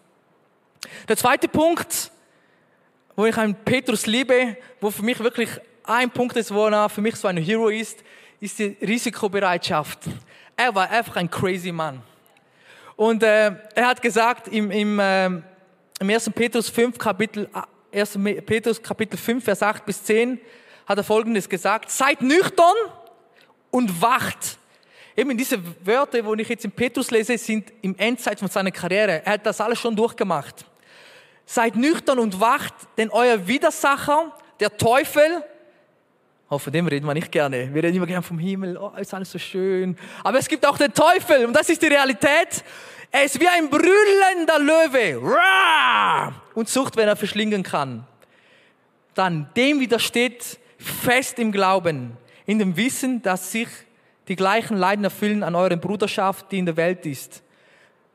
Der 1.07 1.17
zweite 1.17 1.47
Punkt, 1.47 2.11
wo 3.15 3.25
ich 3.25 3.37
einen 3.37 3.55
Petrus 3.55 4.07
liebe, 4.07 4.57
wo 4.79 4.89
für 4.89 5.03
mich 5.03 5.19
wirklich 5.19 5.49
ein 5.83 6.09
Punkt 6.09 6.35
ist, 6.35 6.53
wo 6.53 6.67
er 6.67 6.89
für 6.89 7.01
mich 7.01 7.15
so 7.15 7.27
ein 7.27 7.37
Hero 7.37 7.69
ist, 7.69 8.03
ist 8.41 8.57
die 8.57 8.75
Risikobereitschaft. 8.81 9.99
Er 10.57 10.73
war 10.73 10.89
einfach 10.89 11.15
ein 11.15 11.29
crazy 11.29 11.71
Mann. 11.71 12.01
Und 12.95 13.21
äh, 13.23 13.51
er 13.75 13.87
hat 13.87 14.01
gesagt 14.01 14.47
im, 14.47 14.71
im, 14.71 14.99
äh, 14.99 15.27
im 15.27 15.43
1. 15.99 16.31
Petrus 16.31 16.67
5, 16.67 16.97
Kapitel, 16.97 17.47
1. 17.93 18.15
Äh, 18.15 18.41
Petrus 18.41 18.81
Kapitel 18.81 19.17
5, 19.17 19.43
Vers 19.43 19.61
8 19.61 19.85
bis 19.85 20.03
10, 20.03 20.41
hat 20.87 20.97
er 20.97 21.03
Folgendes 21.03 21.47
gesagt. 21.47 21.91
Seid 21.91 22.23
nüchtern 22.23 22.73
und 23.69 24.01
wacht. 24.01 24.57
Eben 25.15 25.37
diese 25.37 25.59
Wörter, 25.85 26.25
wo 26.25 26.33
ich 26.33 26.49
jetzt 26.49 26.65
in 26.65 26.71
Petrus 26.71 27.11
lese, 27.11 27.37
sind 27.37 27.71
im 27.83 27.95
Endzeit 27.95 28.39
von 28.39 28.49
seiner 28.49 28.71
Karriere. 28.71 29.21
Er 29.23 29.33
hat 29.33 29.45
das 29.45 29.61
alles 29.61 29.79
schon 29.79 29.95
durchgemacht. 29.95 30.65
Seid 31.45 31.75
nüchtern 31.75 32.17
und 32.17 32.39
wacht, 32.39 32.73
denn 32.97 33.11
euer 33.11 33.47
Widersacher, 33.47 34.35
der 34.59 34.75
Teufel, 34.77 35.43
Oh, 36.53 36.57
von 36.57 36.73
dem 36.73 36.85
reden 36.85 37.05
wir 37.05 37.13
nicht 37.13 37.31
gerne. 37.31 37.73
Wir 37.73 37.81
reden 37.81 37.95
immer 37.95 38.05
gerne 38.05 38.23
vom 38.23 38.37
Himmel. 38.37 38.75
Oh, 38.75 38.91
ist 38.99 39.13
alles 39.13 39.31
so 39.31 39.39
schön. 39.39 39.95
Aber 40.21 40.37
es 40.37 40.49
gibt 40.49 40.67
auch 40.67 40.77
den 40.77 40.93
Teufel. 40.93 41.45
Und 41.45 41.53
das 41.53 41.69
ist 41.69 41.81
die 41.81 41.87
Realität. 41.87 42.65
Er 43.09 43.23
ist 43.23 43.39
wie 43.39 43.47
ein 43.47 43.69
brüllender 43.69 44.59
Löwe. 44.59 45.21
Und 46.53 46.67
sucht, 46.67 46.97
wenn 46.97 47.07
er 47.07 47.15
verschlingen 47.15 47.63
kann. 47.63 48.05
Dann 49.13 49.47
dem 49.55 49.79
widersteht 49.79 50.59
fest 50.77 51.39
im 51.39 51.53
Glauben. 51.53 52.17
In 52.45 52.59
dem 52.59 52.75
Wissen, 52.75 53.21
dass 53.21 53.53
sich 53.53 53.69
die 54.27 54.35
gleichen 54.35 54.75
Leiden 54.75 55.05
erfüllen 55.05 55.43
an 55.43 55.55
eurer 55.55 55.77
Bruderschaft, 55.77 56.51
die 56.51 56.59
in 56.59 56.65
der 56.65 56.75
Welt 56.75 57.05
ist. 57.05 57.43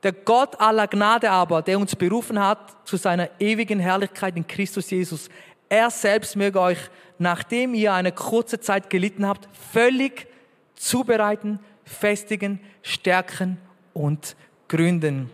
Der 0.03 0.11
Gott 0.11 0.61
aller 0.61 0.85
Gnade 0.85 1.31
aber, 1.31 1.63
der 1.63 1.79
uns 1.79 1.95
berufen 1.95 2.39
hat 2.39 2.87
zu 2.87 2.97
seiner 2.97 3.31
ewigen 3.39 3.79
Herrlichkeit 3.79 4.37
in 4.37 4.45
Christus 4.45 4.91
Jesus, 4.91 5.27
er 5.69 5.89
selbst 5.89 6.35
möge 6.35 6.61
euch, 6.61 6.77
nachdem 7.19 7.73
ihr 7.73 7.93
eine 7.93 8.11
kurze 8.11 8.59
Zeit 8.59 8.89
gelitten 8.89 9.27
habt, 9.27 9.47
völlig 9.71 10.27
zubereiten, 10.75 11.59
festigen, 11.83 12.59
stärken 12.81 13.57
und 13.93 14.35
gründen. 14.67 15.29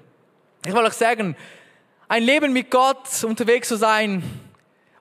Ich 0.66 0.74
will 0.74 0.84
euch 0.84 0.94
sagen, 0.94 1.36
ein 2.08 2.24
Leben 2.24 2.54
mit 2.54 2.72
Gott 2.72 3.24
unterwegs 3.24 3.68
zu 3.68 3.76
sein, 3.76 4.24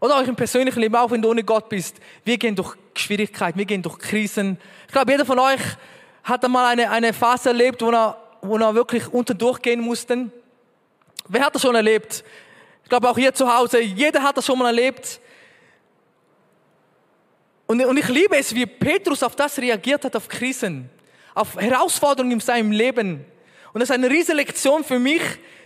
oder 0.02 0.16
auch 0.16 0.26
im 0.26 0.34
persönlichen 0.34 0.80
Leben, 0.80 0.96
auch 0.96 1.12
wenn 1.12 1.22
du 1.22 1.30
ohne 1.30 1.44
Gott 1.44 1.68
bist, 1.68 1.98
wir 2.24 2.36
gehen 2.36 2.56
durch 2.56 2.74
Schwierigkeiten, 2.96 3.56
wir 3.56 3.66
gehen 3.66 3.82
durch 3.82 3.98
Krisen. 3.98 4.58
Ich 4.88 4.92
glaube, 4.92 5.12
jeder 5.12 5.24
von 5.24 5.38
euch 5.38 5.60
hat 6.24 6.44
einmal 6.44 6.72
eine, 6.72 6.90
eine 6.90 7.12
Phase 7.12 7.50
erlebt, 7.50 7.80
wo 7.82 7.90
er, 7.90 8.16
wo 8.40 8.56
er 8.56 8.74
wirklich 8.74 9.06
unter 9.06 9.32
durchgehen 9.32 9.80
musste. 9.80 10.28
Wer 11.28 11.46
hat 11.46 11.54
das 11.54 11.62
schon 11.62 11.76
erlebt? 11.76 12.24
Ich 12.82 12.88
glaube 12.88 13.08
auch 13.08 13.16
hier 13.16 13.32
zu 13.32 13.54
Hause, 13.54 13.80
jeder 13.80 14.24
hat 14.24 14.36
das 14.36 14.44
schon 14.44 14.58
mal 14.58 14.66
erlebt. 14.66 15.20
Und, 17.72 17.82
und 17.86 17.96
ich 17.96 18.08
liebe 18.08 18.36
es, 18.36 18.54
wie 18.54 18.66
Petrus 18.66 19.22
auf 19.22 19.34
das 19.34 19.58
reagiert 19.58 20.04
hat, 20.04 20.14
auf 20.14 20.28
Krisen, 20.28 20.90
auf 21.34 21.56
Herausforderungen 21.56 22.32
in 22.32 22.40
seinem 22.40 22.70
Leben. 22.70 23.24
Und 23.72 23.80
das 23.80 23.88
ist 23.88 23.94
eine 23.94 24.10
riesige 24.10 24.34
Lektion 24.34 24.84
für 24.84 24.98
mich, 24.98 25.22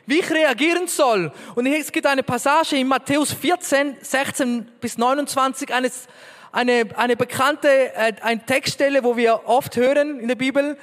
wie 0.07 0.21
ich 0.21 0.31
reagieren 0.31 0.87
soll. 0.87 1.33
Und 1.57 1.67
es 1.67 1.91
gibt 1.91 2.07
eine 2.07 2.23
Passage 2.23 2.77
in 2.77 2.87
Matthäus 2.87 3.33
14, 3.33 3.97
16 4.01 4.69
bis 4.81 4.97
29, 4.97 5.75
eines, 5.75 6.07
eine, 6.53 6.87
eine 6.95 7.17
bekannte 7.17 7.93
äh, 7.97 8.13
eine 8.21 8.47
Textstelle, 8.47 9.03
wo 9.03 9.17
wir 9.17 9.41
oft 9.45 9.75
hören 9.75 10.21
in 10.21 10.29
der 10.29 10.37
Bibel. 10.37 10.79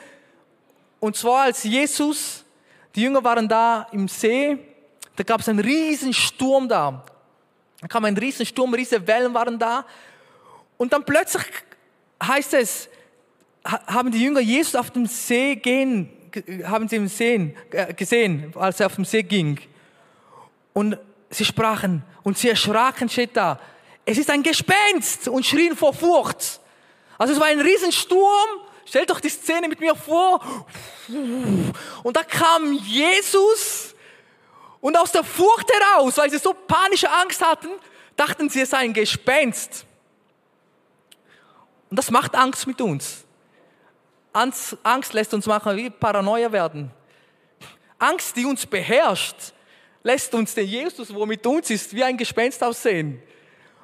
Und 1.00 1.15
zwar 1.15 1.44
als 1.44 1.63
Jesus, 1.63 2.44
die 2.96 3.03
Jünger 3.03 3.24
waren 3.24 3.48
da 3.48 3.88
im 3.94 4.10
See, 4.10 4.58
da 5.15 5.24
gab 5.24 5.39
es 5.39 5.48
einen 5.48 5.60
riesen 5.60 6.12
Sturm 6.12 6.68
da. 6.68 7.06
Da 7.80 7.88
kam 7.88 8.03
ein 8.03 8.18
riesen 8.18 8.46
Sturm, 8.46 8.74
riesige 8.74 9.08
Wellen 9.08 9.34
waren 9.34 9.58
da. 9.58 9.86
Und 10.84 10.92
dann 10.92 11.06
plötzlich 11.06 11.44
heißt 12.22 12.56
es, 12.56 12.90
haben 13.63 14.12
die 14.12 14.22
Jünger 14.22 14.42
Jesus 14.42 14.75
auf 14.75 14.92
dem 14.92 15.06
See 15.06 15.56
gehen, 15.56 16.10
haben 16.66 16.90
sie 16.90 16.98
im 16.98 17.08
See 17.08 17.56
äh, 17.72 17.94
gesehen, 17.94 18.54
als 18.58 18.82
er 18.82 18.88
auf 18.88 18.96
dem 18.96 19.06
See 19.06 19.24
ging. 19.24 19.62
Und 20.74 20.98
sie 21.30 21.46
sprachen 21.46 22.04
und 22.24 22.38
sie 22.38 22.50
erschraken, 22.50 23.08
steht 23.08 23.38
da. 23.38 23.62
Es 24.04 24.18
ist 24.18 24.30
ein 24.30 24.44
Gespenst 24.44 25.30
und 25.30 25.46
schrien 25.46 25.78
vor 25.78 25.94
Furcht. 25.94 26.60
Also 27.18 27.32
es 27.32 27.40
war 27.40 27.48
ein 27.48 27.62
Riesensturm. 27.62 28.50
Stellt 28.86 29.10
doch 29.10 29.22
die 29.22 29.30
Szene 29.30 29.70
mit 29.70 29.80
mir 29.80 29.96
vor. 29.96 30.68
Und 32.04 32.18
da 32.18 32.24
kam 32.24 32.74
Jesus 32.74 33.96
und 34.82 34.98
aus 34.98 35.13
der 35.13 35.24
Furcht 35.24 35.72
heraus, 35.72 36.18
weil 36.18 36.30
sie 36.30 36.40
so 36.40 36.54
panische 36.54 37.10
Angst 37.10 37.42
hatten, 37.42 37.70
dachten 38.18 38.50
sie, 38.50 38.60
es 38.60 38.72
sei 38.72 38.80
ein 38.80 38.94
Gespenst. 38.94 39.86
Und 41.93 41.97
das 41.97 42.09
macht 42.09 42.33
Angst 42.33 42.65
mit 42.65 42.81
uns. 42.81 43.23
Angst 44.31 45.13
lässt 45.13 45.31
uns 45.31 45.45
machen 45.45 45.77
wie 45.77 45.91
Paranoia 45.91 46.51
werden. 46.51 46.89
Angst, 48.00 48.35
die 48.35 48.45
uns 48.45 48.65
beherrscht, 48.65 49.53
lässt 50.01 50.33
uns 50.33 50.55
den 50.55 50.65
Jesus, 50.65 51.13
wo 51.13 51.23
mit 51.27 51.45
uns 51.45 51.69
ist, 51.69 51.93
wie 51.93 52.03
ein 52.03 52.17
Gespenst 52.17 52.63
aussehen. 52.63 53.21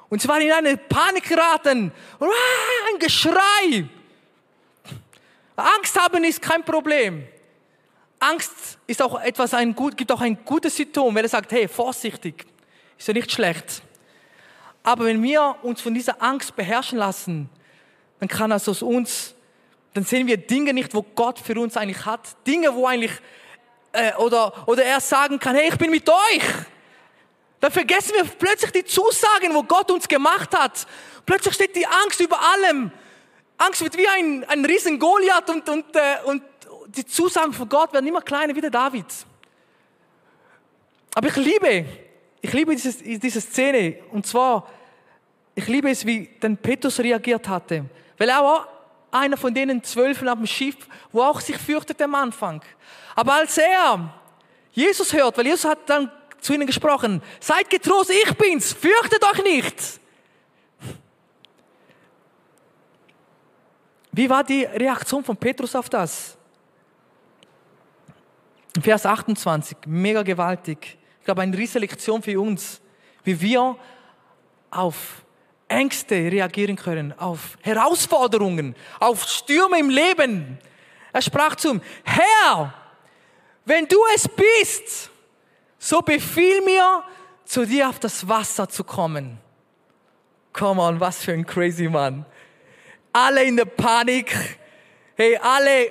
Und 0.08 0.20
sie 0.20 0.26
waren 0.26 0.42
in 0.42 0.50
eine 0.50 0.76
Panik 0.76 1.22
geraten. 1.22 1.92
Ein 2.18 2.98
Geschrei. 2.98 3.86
Angst 5.54 5.96
haben 5.96 6.24
ist 6.24 6.42
kein 6.42 6.64
Problem. 6.64 7.28
Angst 8.18 8.76
ist 8.88 9.00
auch 9.02 9.20
etwas, 9.20 9.54
ein 9.54 9.72
gibt 9.72 10.10
auch 10.10 10.20
ein 10.20 10.44
gutes 10.44 10.74
Symptom, 10.74 11.14
wenn 11.14 11.24
er 11.24 11.28
sagt, 11.28 11.52
hey, 11.52 11.68
vorsichtig, 11.68 12.44
ist 12.98 13.06
ja 13.06 13.14
nicht 13.14 13.30
schlecht. 13.30 13.82
Aber 14.82 15.04
wenn 15.04 15.22
wir 15.22 15.54
uns 15.62 15.80
von 15.80 15.94
dieser 15.94 16.20
Angst 16.20 16.56
beherrschen 16.56 16.98
lassen, 16.98 17.48
dann 18.20 18.28
kann 18.28 18.50
das 18.50 18.68
aus 18.68 18.82
uns, 18.82 19.34
dann 19.94 20.04
sehen 20.04 20.26
wir 20.26 20.36
Dinge 20.36 20.72
nicht, 20.72 20.94
wo 20.94 21.02
Gott 21.02 21.38
für 21.38 21.58
uns 21.58 21.76
eigentlich 21.76 22.04
hat. 22.04 22.20
Dinge, 22.46 22.72
wo 22.74 22.86
eigentlich, 22.86 23.12
äh, 23.92 24.14
oder, 24.16 24.68
oder 24.68 24.84
er 24.84 25.00
sagen 25.00 25.38
kann, 25.38 25.56
hey, 25.56 25.68
ich 25.68 25.78
bin 25.78 25.90
mit 25.90 26.08
euch. 26.08 26.42
Dann 27.58 27.72
vergessen 27.72 28.12
wir 28.14 28.24
plötzlich 28.24 28.70
die 28.70 28.84
Zusagen, 28.84 29.52
wo 29.52 29.62
Gott 29.62 29.90
uns 29.90 30.06
gemacht 30.06 30.56
hat. 30.56 30.86
Plötzlich 31.26 31.54
steht 31.54 31.74
die 31.74 31.86
Angst 31.86 32.20
über 32.20 32.38
allem. 32.40 32.92
Angst 33.58 33.82
wird 33.82 33.96
wie 33.96 34.08
ein, 34.08 34.44
ein 34.44 34.64
riesen 34.64 34.98
Goliath 34.98 35.50
und, 35.50 35.68
und, 35.68 35.96
äh, 35.96 36.16
und 36.24 36.42
die 36.86 37.04
Zusagen 37.04 37.52
von 37.52 37.68
Gott 37.68 37.92
werden 37.92 38.06
immer 38.06 38.22
kleiner 38.22 38.54
wie 38.54 38.60
der 38.60 38.70
David. 38.70 39.06
Aber 41.14 41.26
ich 41.26 41.36
liebe, 41.36 41.84
ich 42.40 42.52
liebe 42.52 42.74
diese, 42.74 42.92
diese 43.18 43.40
Szene. 43.40 43.96
Und 44.10 44.26
zwar, 44.26 44.68
ich 45.54 45.66
liebe 45.66 45.90
es, 45.90 46.06
wie 46.06 46.26
denn 46.42 46.56
Petrus 46.56 46.98
reagiert 47.00 47.48
hatte. 47.48 47.84
Weil 48.20 48.28
er 48.28 48.44
war 48.44 48.68
einer 49.10 49.38
von 49.38 49.54
denen 49.54 49.82
Zwölfen 49.82 50.28
auf 50.28 50.36
dem 50.36 50.46
Schiff, 50.46 50.76
wo 51.10 51.22
auch 51.22 51.40
sich 51.40 51.56
fürchtete 51.56 52.04
am 52.04 52.14
Anfang. 52.14 52.62
Aber 53.16 53.32
als 53.32 53.56
er 53.56 54.12
Jesus 54.72 55.14
hört, 55.14 55.38
weil 55.38 55.46
Jesus 55.46 55.64
hat 55.64 55.88
dann 55.88 56.12
zu 56.38 56.52
ihnen 56.52 56.66
gesprochen, 56.66 57.22
seid 57.40 57.70
getrost, 57.70 58.10
ich 58.10 58.34
bin's, 58.34 58.74
fürchtet 58.74 59.24
euch 59.24 59.42
nicht. 59.42 60.00
Wie 64.12 64.28
war 64.28 64.44
die 64.44 64.64
Reaktion 64.64 65.24
von 65.24 65.38
Petrus 65.38 65.74
auf 65.74 65.88
das? 65.88 66.36
Vers 68.82 69.06
28, 69.06 69.78
mega 69.86 70.22
gewaltig. 70.22 70.98
Ich 71.20 71.24
glaube, 71.24 71.40
eine 71.40 71.56
riesige 71.56 71.78
Lektion 71.78 72.22
für 72.22 72.38
uns, 72.38 72.82
wie 73.24 73.40
wir 73.40 73.76
auf 74.70 75.22
Ängste 75.70 76.14
reagieren 76.14 76.76
können, 76.76 77.18
auf 77.18 77.56
Herausforderungen, 77.62 78.74
auf 78.98 79.24
Stürme 79.24 79.78
im 79.78 79.88
Leben. 79.88 80.58
Er 81.12 81.22
sprach 81.22 81.56
zu 81.56 81.70
ihm, 81.70 81.80
Herr, 82.04 82.74
wenn 83.64 83.86
du 83.86 83.96
es 84.14 84.28
bist, 84.28 85.10
so 85.78 86.00
befiehl 86.00 86.60
mir, 86.62 87.04
zu 87.44 87.66
dir 87.66 87.88
auf 87.88 87.98
das 87.98 88.28
Wasser 88.28 88.68
zu 88.68 88.84
kommen. 88.84 89.38
Come 90.52 90.80
on, 90.80 91.00
was 91.00 91.24
für 91.24 91.32
ein 91.32 91.46
crazy 91.46 91.88
Mann. 91.88 92.24
Alle 93.12 93.42
in 93.44 93.56
der 93.56 93.64
Panik, 93.64 94.36
hey, 95.16 95.36
alle 95.36 95.90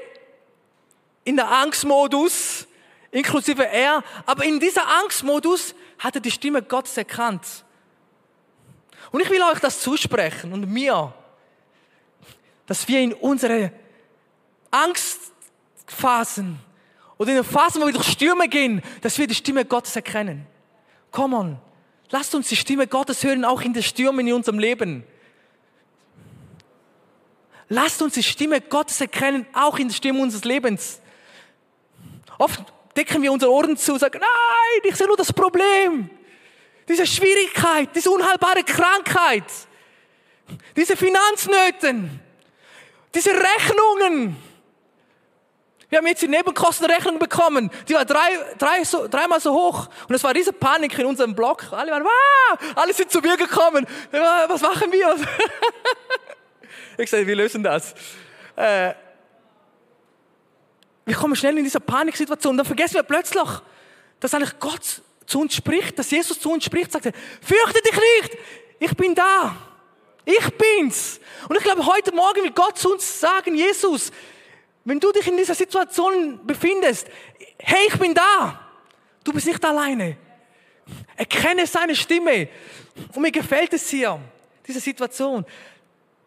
in 1.23 1.35
der 1.35 1.49
Angstmodus, 1.49 2.67
inklusive 3.11 3.67
er, 3.67 4.03
aber 4.25 4.45
in 4.45 4.59
dieser 4.59 4.87
Angstmodus 4.87 5.75
hat 5.97 6.15
er 6.15 6.21
die 6.21 6.31
Stimme 6.31 6.61
Gottes 6.61 6.97
erkannt. 6.97 7.65
Und 9.11 9.21
ich 9.21 9.29
will 9.29 9.41
euch 9.41 9.59
das 9.59 9.81
zusprechen 9.81 10.53
und 10.53 10.69
mir, 10.69 11.13
dass 12.65 12.87
wir 12.87 12.99
in 12.99 13.13
unsere 13.13 13.71
Angstphasen 14.69 16.59
oder 17.17 17.31
in 17.31 17.37
den 17.37 17.43
Phasen, 17.43 17.81
wo 17.81 17.87
wir 17.87 17.93
durch 17.93 18.07
Stürme 18.07 18.47
gehen, 18.47 18.81
dass 19.01 19.17
wir 19.17 19.25
die 19.25 19.35
Stimme 19.35 19.65
Gottes 19.65 19.95
erkennen. 19.95 20.45
Come 21.11 21.35
on, 21.35 21.57
lasst 22.11 22.35
uns 22.35 22.49
die 22.49 22.55
Stimme 22.55 22.85
Gottes 22.85 23.23
hören, 23.23 23.43
auch 23.45 23.61
in 23.61 23.73
den 23.73 23.83
Stürmen 23.83 24.27
in 24.27 24.33
unserem 24.33 24.59
Leben. 24.59 25.03
Lasst 27.67 28.01
uns 28.01 28.13
die 28.13 28.23
Stimme 28.23 28.61
Gottes 28.61 29.01
erkennen, 29.01 29.45
auch 29.53 29.77
in 29.79 29.87
den 29.87 29.93
Stürmen 29.93 30.21
unseres 30.21 30.43
Lebens. 30.43 31.01
Oft 32.37 32.61
decken 32.95 33.21
wir 33.21 33.31
unsere 33.31 33.51
Ohren 33.51 33.75
zu 33.77 33.93
und 33.93 33.99
sagen, 33.99 34.19
nein, 34.19 34.81
ich 34.83 34.95
sehe 34.95 35.07
nur 35.07 35.17
das 35.17 35.33
Problem 35.33 36.09
diese 36.89 37.05
Schwierigkeit, 37.05 37.89
diese 37.95 38.09
unheilbare 38.09 38.63
Krankheit, 38.63 39.45
diese 40.75 40.97
Finanznöten, 40.97 42.19
diese 43.13 43.29
Rechnungen. 43.29 44.35
Wir 45.89 45.99
haben 45.99 46.07
jetzt 46.07 46.21
die 46.21 46.27
Nebenkostenrechnung 46.27 47.19
bekommen, 47.19 47.71
die 47.87 47.93
war 47.93 48.05
drei, 48.05 48.29
drei, 48.57 48.83
so, 48.83 49.07
dreimal 49.07 49.39
so 49.39 49.53
hoch. 49.53 49.87
Und 50.07 50.15
es 50.15 50.23
war 50.23 50.33
diese 50.33 50.53
Panik 50.53 50.97
in 50.99 51.05
unserem 51.05 51.33
Block. 51.33 51.71
Alle 51.71 51.91
waren, 51.91 52.03
wow, 52.03 52.59
alle 52.75 52.93
sind 52.93 53.11
zu 53.11 53.19
mir 53.21 53.37
gekommen. 53.37 53.87
Was 54.11 54.61
machen 54.61 54.91
wir? 54.91 55.15
ich 56.97 57.09
sage, 57.09 57.25
wir 57.25 57.35
lösen 57.35 57.63
das. 57.63 57.93
Äh, 58.55 58.93
wir 61.05 61.15
kommen 61.15 61.35
schnell 61.35 61.57
in 61.57 61.63
diese 61.63 61.79
Paniksituation. 61.79 62.55
Dann 62.55 62.67
vergessen 62.67 62.95
wir 62.95 63.03
plötzlich, 63.03 63.49
dass 64.19 64.33
eigentlich 64.35 64.59
Gott 64.59 65.01
zu 65.29 65.39
uns 65.39 65.55
spricht, 65.55 65.97
dass 65.99 66.09
Jesus 66.09 66.39
zu 66.39 66.51
uns 66.51 66.65
spricht, 66.65 66.91
sagt 66.91 67.05
er, 67.05 67.13
fürchte 67.41 67.81
dich 67.81 67.93
nicht, 67.93 68.37
ich 68.79 68.95
bin 68.95 69.13
da. 69.13 69.55
Ich 70.25 70.49
bin's. 70.57 71.19
Und 71.47 71.55
ich 71.57 71.63
glaube, 71.63 71.85
heute 71.85 72.13
Morgen 72.13 72.43
will 72.43 72.51
Gott 72.51 72.77
zu 72.77 72.91
uns 72.91 73.19
sagen, 73.19 73.55
Jesus, 73.55 74.11
wenn 74.85 74.99
du 74.99 75.11
dich 75.11 75.27
in 75.27 75.37
dieser 75.37 75.55
Situation 75.55 76.45
befindest, 76.45 77.07
hey, 77.57 77.87
ich 77.87 77.97
bin 77.97 78.13
da. 78.13 78.59
Du 79.23 79.33
bist 79.33 79.47
nicht 79.47 79.63
alleine. 79.63 80.17
Erkenne 81.15 81.65
seine 81.67 81.95
Stimme. 81.95 82.49
Und 83.13 83.21
mir 83.21 83.31
gefällt 83.31 83.73
es 83.73 83.89
hier, 83.89 84.19
diese 84.67 84.79
Situation. 84.79 85.45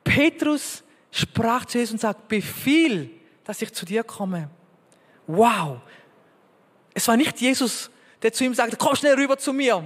Petrus 0.02 0.82
sprach 1.10 1.64
zu 1.64 1.78
Jesus 1.78 1.92
und 1.92 2.00
sagt, 2.00 2.28
befiehl, 2.28 3.10
dass 3.44 3.62
ich 3.62 3.72
zu 3.72 3.84
dir 3.84 4.02
komme. 4.02 4.50
Wow. 5.26 5.80
Es 6.94 7.06
war 7.08 7.16
nicht 7.16 7.40
Jesus, 7.40 7.90
der 8.22 8.32
zu 8.32 8.44
ihm 8.44 8.54
sagte, 8.54 8.76
komm 8.76 8.94
schnell 8.96 9.14
rüber 9.14 9.36
zu 9.36 9.52
mir. 9.52 9.84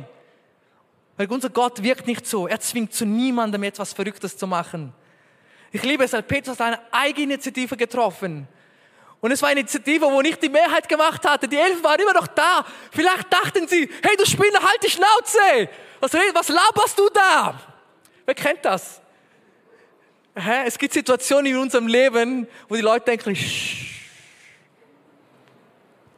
Weil 1.16 1.26
unser 1.30 1.48
Gott 1.48 1.82
wirkt 1.82 2.06
nicht 2.06 2.26
so. 2.26 2.46
Er 2.46 2.60
zwingt 2.60 2.92
zu 2.92 3.06
niemandem 3.06 3.62
etwas 3.62 3.92
Verrücktes 3.92 4.36
zu 4.36 4.46
machen. 4.46 4.92
Ich 5.72 5.82
liebe 5.82 6.04
es, 6.04 6.12
weil 6.12 6.22
Petrus 6.22 6.60
hat 6.60 6.66
eine 6.66 6.80
Eigeninitiative 6.92 7.76
getroffen. 7.76 8.46
Und 9.20 9.30
es 9.30 9.40
war 9.40 9.48
eine 9.48 9.60
Initiative, 9.60 10.04
wo 10.06 10.20
nicht 10.20 10.42
die 10.42 10.48
Mehrheit 10.48 10.88
gemacht 10.88 11.26
hatte. 11.26 11.48
Die 11.48 11.56
Elfen 11.56 11.82
waren 11.82 11.98
immer 11.98 12.12
noch 12.12 12.26
da. 12.26 12.64
Vielleicht 12.92 13.32
dachten 13.32 13.66
sie, 13.66 13.88
hey 14.02 14.16
du 14.16 14.26
Spinner, 14.26 14.62
halt 14.62 14.82
die 14.84 14.90
Schnauze. 14.90 15.70
Was, 16.00 16.12
was 16.12 16.48
laberst 16.48 16.98
du 16.98 17.08
da? 17.12 17.58
Wer 18.26 18.34
kennt 18.34 18.64
das? 18.64 19.00
Es 20.66 20.76
gibt 20.76 20.92
Situationen 20.92 21.46
in 21.52 21.58
unserem 21.58 21.86
Leben, 21.86 22.46
wo 22.68 22.74
die 22.74 22.82
Leute 22.82 23.06
denken, 23.06 23.34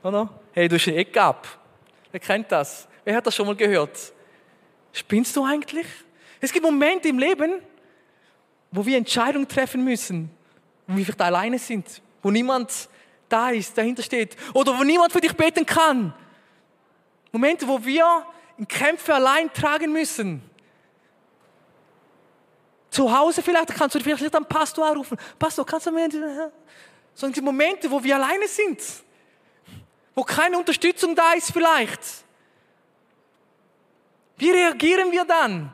oder? 0.03 0.29
Hey, 0.53 0.69
du 0.69 0.75
bist 0.75 0.89
ein 0.89 0.95
Eck 0.95 1.17
ab. 1.17 1.58
Wer 2.11 2.21
kennt 2.21 2.51
das? 2.51 2.89
Wer 3.05 3.17
hat 3.17 3.27
das 3.27 3.35
schon 3.35 3.47
mal 3.47 3.57
gehört? 3.57 4.13
Spinnst 4.93 5.37
du 5.37 5.45
eigentlich? 5.45 5.87
Es 6.41 6.53
gibt 6.53 6.65
Momente 6.65 7.09
im 7.09 7.19
Leben, 7.19 7.61
wo 8.71 8.85
wir 8.85 8.97
Entscheidungen 8.97 9.49
treffen 9.49 9.83
müssen, 9.85 10.31
wo 10.87 10.97
wir 10.97 11.05
vielleicht 11.05 11.21
alleine 11.21 11.59
sind, 11.59 12.03
wo 12.23 12.31
niemand 12.31 12.89
da 13.29 13.51
ist, 13.51 13.77
dahinter 13.77 14.03
steht, 14.03 14.37
oder 14.55 14.79
wo 14.79 14.85
niemand 14.85 15.13
für 15.13 15.21
dich 15.21 15.35
beten 15.35 15.67
kann. 15.67 16.15
Momente, 17.33 17.69
wo 17.69 17.85
wir 17.85 18.27
in 18.57 18.67
Kämpfe 18.67 19.15
allein 19.15 19.53
tragen 19.53 19.93
müssen. 19.93 20.43
Zu 22.91 23.17
Hause 23.17 23.43
vielleicht 23.43 23.69
kannst 23.75 23.95
du 23.95 24.01
vielleicht 24.01 24.35
einen 24.35 24.47
Pastor 24.47 24.87
anrufen. 24.87 25.19
Pastor, 25.39 25.65
kannst 25.67 25.87
du 25.87 25.93
mir... 25.93 26.09
So 27.15 27.29
die 27.29 27.41
Momente, 27.41 27.91
wo 27.91 28.03
wir 28.03 28.17
alleine 28.17 28.47
sind. 28.47 28.81
Wo 30.19 30.25
keine 30.25 30.59
Unterstützung 30.59 31.15
da 31.15 31.35
ist 31.35 31.53
vielleicht. 31.53 32.01
Wie 34.37 34.51
reagieren 34.51 35.13
wir 35.13 35.25
dann? 35.25 35.73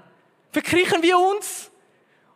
Verkriechen 0.53 1.03
wir 1.03 1.19
uns? 1.19 1.71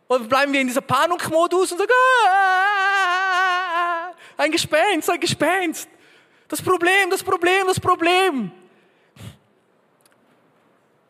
Oder 0.08 0.24
bleiben 0.24 0.54
wir 0.54 0.62
in 0.62 0.68
dieser 0.68 0.80
Panikmodus 0.80 1.70
und 1.72 1.76
sagen, 1.76 1.92
ah, 2.26 4.10
ein 4.38 4.50
Gespenst, 4.50 5.10
ein 5.10 5.20
Gespenst. 5.20 5.86
Das 6.48 6.62
Problem, 6.62 7.10
das 7.10 7.22
Problem, 7.22 7.66
das 7.66 7.78
Problem. 7.78 8.52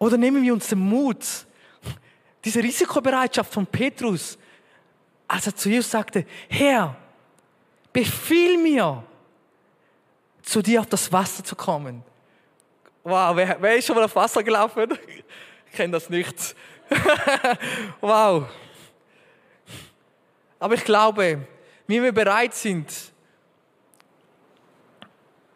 Oder 0.00 0.16
nehmen 0.16 0.42
wir 0.42 0.52
uns 0.52 0.66
den 0.66 0.80
Mut, 0.80 1.24
diese 2.44 2.60
Risikobereitschaft 2.60 3.54
von 3.54 3.64
Petrus, 3.68 4.36
als 5.28 5.46
er 5.46 5.54
zu 5.54 5.68
Jesus 5.68 5.92
sagte, 5.92 6.26
Herr, 6.48 6.96
befiehl 7.92 8.58
mir, 8.58 9.04
zu 10.48 10.62
dir 10.62 10.80
auf 10.80 10.86
das 10.86 11.12
Wasser 11.12 11.44
zu 11.44 11.54
kommen. 11.54 12.02
Wow, 13.04 13.36
wer, 13.36 13.56
wer 13.60 13.76
ist 13.76 13.86
schon 13.86 13.96
mal 13.96 14.04
auf 14.04 14.16
Wasser 14.16 14.42
gelaufen? 14.42 14.98
Ich 15.66 15.72
kenne 15.76 15.92
das 15.92 16.08
nicht. 16.08 16.56
wow. 18.00 18.44
Aber 20.58 20.74
ich 20.74 20.84
glaube, 20.84 21.46
wenn 21.86 22.02
wir 22.02 22.12
bereit 22.12 22.54
sind, 22.54 22.90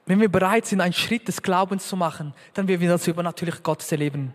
wenn 0.05 0.21
wir 0.21 0.29
bereit 0.29 0.67
sind, 0.67 0.83
einen 0.83 0.93
Schritt 0.93 1.27
des 1.27 1.41
Glaubens 1.41 1.89
zu 1.89 1.97
machen, 1.97 2.35
dann 2.53 2.69
werden 2.69 2.83
wir 2.83 2.91
das 2.91 3.07
übernatürlich 3.07 3.63
Gottes 3.63 3.91
erleben. 3.93 4.35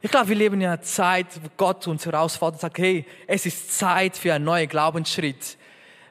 Ich 0.00 0.10
glaube, 0.10 0.28
wir 0.28 0.36
leben 0.36 0.58
in 0.58 0.68
einer 0.68 0.80
Zeit, 0.80 1.26
wo 1.42 1.48
Gott 1.58 1.86
uns 1.86 2.06
herausfordert 2.06 2.54
und 2.54 2.60
sagt, 2.62 2.78
hey, 2.78 3.04
es 3.26 3.44
ist 3.44 3.76
Zeit 3.76 4.16
für 4.16 4.32
einen 4.32 4.46
neuen 4.46 4.68
Glaubensschritt. 4.68 5.58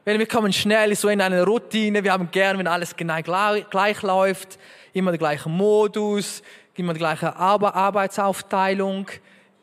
Weil 0.06 0.18
wir 0.18 0.28
kommen 0.28 0.54
schnell 0.54 0.96
so 0.96 1.10
in 1.10 1.22
eine 1.22 1.44
Routine, 1.44 2.04
wir 2.04 2.14
haben 2.14 2.32
gern, 2.32 2.58
wenn 2.58 2.68
alles 2.68 2.96
genau 2.96 3.22
gleich 3.22 4.02
läuft, 4.02 4.58
immer 4.94 5.12
der 5.12 5.18
gleiche 5.18 5.50
Modus, 5.50 6.42
immer 6.76 6.94
die 6.94 7.00
gleiche 7.00 7.36
Arbeitsaufteilung, 7.36 9.08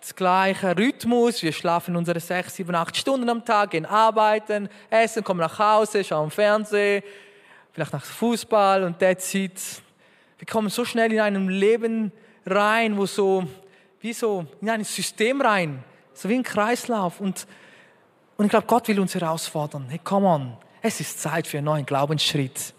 das 0.00 0.14
gleiche 0.14 0.76
Rhythmus. 0.76 1.42
Wir 1.42 1.52
schlafen 1.52 1.96
unsere 1.96 2.20
sechs, 2.20 2.56
sieben, 2.56 2.74
acht 2.74 2.96
Stunden 2.96 3.28
am 3.28 3.44
Tag, 3.44 3.70
gehen 3.70 3.86
arbeiten, 3.86 4.68
essen, 4.90 5.24
kommen 5.24 5.40
nach 5.40 5.58
Hause, 5.58 6.04
schauen 6.04 6.30
Fernsehen, 6.30 7.02
vielleicht 7.72 7.92
nach 7.94 8.04
Fußball 8.04 8.84
und 8.84 8.98
that's 8.98 9.34
it. 9.34 9.60
Wir 10.38 10.46
kommen 10.46 10.68
so 10.68 10.84
schnell 10.84 11.12
in 11.12 11.20
einem 11.20 11.48
Leben 11.48 12.12
rein, 12.44 12.96
wo 12.96 13.06
so 13.06 13.44
wie 14.00 14.12
so 14.12 14.46
in 14.60 14.68
ein 14.68 14.84
System 14.84 15.40
rein, 15.40 15.82
so 16.12 16.28
wie 16.28 16.34
ein 16.34 16.42
Kreislauf. 16.42 17.20
Und, 17.20 17.46
und 18.36 18.44
ich 18.44 18.50
glaube, 18.50 18.66
Gott 18.66 18.88
will 18.88 19.00
uns 19.00 19.14
herausfordern. 19.14 19.86
Hey, 19.88 20.00
come 20.02 20.26
on, 20.26 20.56
es 20.82 21.00
ist 21.00 21.20
Zeit 21.20 21.46
für 21.46 21.58
einen 21.58 21.66
neuen 21.66 21.86
Glaubensschritt. 21.86 22.74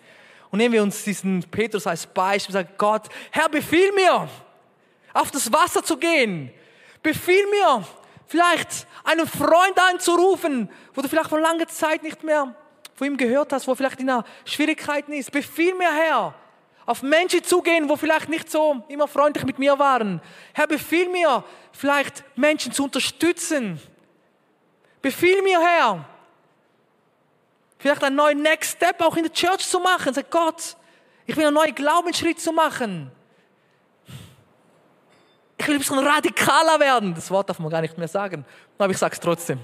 Und 0.49 0.59
nehmen 0.59 0.73
wir 0.73 0.83
uns 0.83 1.03
diesen 1.03 1.43
Petrus 1.43 1.87
als 1.87 2.05
Beispiel 2.05 2.55
und 2.55 2.61
sagen, 2.61 2.75
Gott, 2.77 3.07
Herr, 3.31 3.49
befiehl 3.49 3.91
mir, 3.91 4.29
auf 5.13 5.31
das 5.31 5.51
Wasser 5.51 5.83
zu 5.83 5.97
gehen. 5.97 6.51
Befiehl 7.01 7.45
mir, 7.47 7.85
vielleicht 8.27 8.87
einen 9.03 9.27
Freund 9.27 9.77
anzurufen, 9.91 10.69
wo 10.93 11.01
du 11.01 11.09
vielleicht 11.09 11.29
vor 11.29 11.39
langer 11.39 11.67
Zeit 11.67 12.03
nicht 12.03 12.23
mehr 12.23 12.53
von 12.93 13.07
ihm 13.07 13.17
gehört 13.17 13.53
hast, 13.53 13.67
wo 13.67 13.75
vielleicht 13.75 13.99
in 13.99 14.09
einer 14.09 14.25
Schwierigkeiten 14.45 15.13
ist. 15.13 15.31
Befiehl 15.31 15.75
mir, 15.75 15.93
Herr, 15.93 16.33
auf 16.85 17.03
Menschen 17.03 17.43
zugehen, 17.43 17.89
wo 17.89 17.95
vielleicht 17.95 18.29
nicht 18.29 18.49
so 18.49 18.83
immer 18.87 19.07
freundlich 19.07 19.45
mit 19.45 19.59
mir 19.59 19.77
waren. 19.77 20.21
Herr, 20.53 20.67
befiehl 20.67 21.09
mir, 21.09 21.43
vielleicht 21.71 22.23
Menschen 22.35 22.71
zu 22.71 22.85
unterstützen. 22.85 23.79
Befiehl 25.07 25.41
mir, 25.41 25.57
Herr, 25.61 26.03
vielleicht 27.79 28.03
einen 28.03 28.17
neuen 28.17 28.41
Next 28.41 28.75
Step 28.75 28.99
auch 28.99 29.15
in 29.15 29.23
der 29.23 29.31
Church 29.31 29.65
zu 29.65 29.79
machen. 29.79 30.13
Sag 30.13 30.29
Gott, 30.29 30.75
ich 31.25 31.33
will 31.37 31.45
einen 31.45 31.53
neuen 31.53 31.73
Glaubensschritt 31.73 32.41
zu 32.41 32.51
machen. 32.51 33.09
Ich 35.57 35.65
will 35.65 35.75
ein 35.75 35.79
bisschen 35.79 35.99
radikaler 35.99 36.77
werden. 36.81 37.15
Das 37.15 37.31
Wort 37.31 37.49
darf 37.49 37.57
man 37.57 37.69
gar 37.69 37.79
nicht 37.79 37.97
mehr 37.97 38.09
sagen, 38.09 38.43
aber 38.77 38.91
ich 38.91 38.97
sage 38.97 39.13
es 39.13 39.21
trotzdem. 39.21 39.61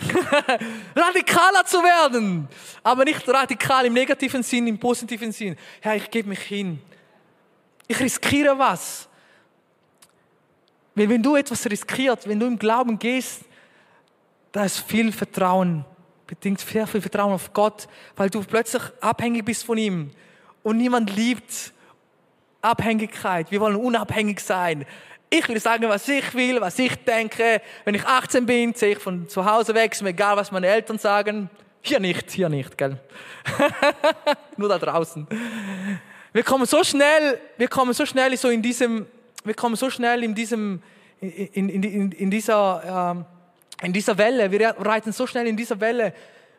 radikaler 0.96 1.66
zu 1.66 1.82
werden, 1.82 2.48
aber 2.82 3.04
nicht 3.04 3.28
radikal 3.28 3.84
im 3.84 3.92
negativen 3.92 4.42
Sinn, 4.42 4.66
im 4.66 4.78
positiven 4.78 5.30
Sinn. 5.30 5.58
Herr, 5.82 5.96
ich 5.96 6.10
gebe 6.10 6.30
mich 6.30 6.40
hin. 6.40 6.80
Ich 7.86 8.00
riskiere 8.00 8.58
was. 8.58 9.10
Wenn 10.94 11.22
du 11.22 11.36
etwas 11.36 11.66
riskierst, 11.66 12.26
wenn 12.26 12.40
du 12.40 12.46
im 12.46 12.58
Glauben 12.58 12.98
gehst, 12.98 13.42
da 14.56 14.64
ist 14.64 14.78
viel 14.78 15.12
Vertrauen, 15.12 15.84
bedingt 16.26 16.60
sehr 16.60 16.86
viel 16.86 17.02
Vertrauen 17.02 17.34
auf 17.34 17.52
Gott, 17.52 17.88
weil 18.16 18.30
du 18.30 18.42
plötzlich 18.42 18.82
abhängig 19.02 19.44
bist 19.44 19.64
von 19.64 19.76
ihm. 19.76 20.12
Und 20.62 20.78
niemand 20.78 21.14
liebt 21.14 21.74
Abhängigkeit. 22.62 23.50
Wir 23.50 23.60
wollen 23.60 23.76
unabhängig 23.76 24.40
sein. 24.40 24.86
Ich 25.28 25.46
will 25.46 25.60
sagen, 25.60 25.86
was 25.90 26.08
ich 26.08 26.32
will, 26.32 26.58
was 26.62 26.78
ich 26.78 26.96
denke. 27.04 27.60
Wenn 27.84 27.94
ich 27.94 28.06
18 28.06 28.46
bin, 28.46 28.74
ziehe 28.74 28.92
ich 28.92 28.98
von 28.98 29.28
zu 29.28 29.44
Hause 29.44 29.74
weg, 29.74 29.92
ist 29.92 30.00
mir 30.00 30.08
egal, 30.08 30.38
was 30.38 30.50
meine 30.50 30.68
Eltern 30.68 30.98
sagen. 30.98 31.50
Hier 31.82 32.00
nicht, 32.00 32.30
hier 32.30 32.48
nicht, 32.48 32.78
gell? 32.78 32.98
Nur 34.56 34.70
da 34.70 34.78
draußen. 34.78 35.26
Wir 36.32 36.42
kommen 36.44 36.64
so 36.64 36.82
schnell, 36.82 37.38
wir 37.58 37.68
kommen 37.68 37.92
so 37.92 38.06
schnell 38.06 38.34
so 38.38 38.48
in 38.48 38.62
diesem, 38.62 39.04
wir 39.44 39.54
kommen 39.54 39.76
so 39.76 39.90
schnell 39.90 40.24
in 40.24 40.34
diesem, 40.34 40.82
in, 41.20 41.68
in, 41.68 41.82
in, 41.82 42.12
in 42.12 42.30
dieser, 42.30 43.12
ähm, 43.14 43.26
in 43.82 43.92
dieser 43.92 44.16
Welle. 44.18 44.50
Wir 44.50 44.70
reiten 44.78 45.12
so 45.12 45.26
schnell 45.26 45.46
in 45.46 45.56
dieser 45.56 45.80
Welle. 45.80 46.12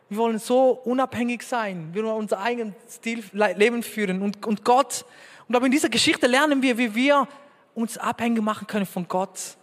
Wir 0.08 0.18
wollen 0.18 0.38
so 0.38 0.70
unabhängig 0.70 1.42
sein. 1.42 1.90
Wir 1.92 2.04
wollen 2.04 2.16
unser 2.16 2.40
eigenes 2.40 2.74
Stil, 2.90 3.22
Leben 3.32 3.82
führen. 3.82 4.22
Und, 4.22 4.44
und 4.46 4.64
Gott, 4.64 5.04
und 5.48 5.56
aber 5.56 5.66
in 5.66 5.72
dieser 5.72 5.88
Geschichte 5.88 6.26
lernen 6.26 6.62
wir, 6.62 6.76
wie 6.78 6.94
wir 6.94 7.26
uns 7.74 7.96
abhängig 7.96 8.42
machen 8.42 8.66
können 8.66 8.86
von 8.86 9.06
Gott. 9.08 9.56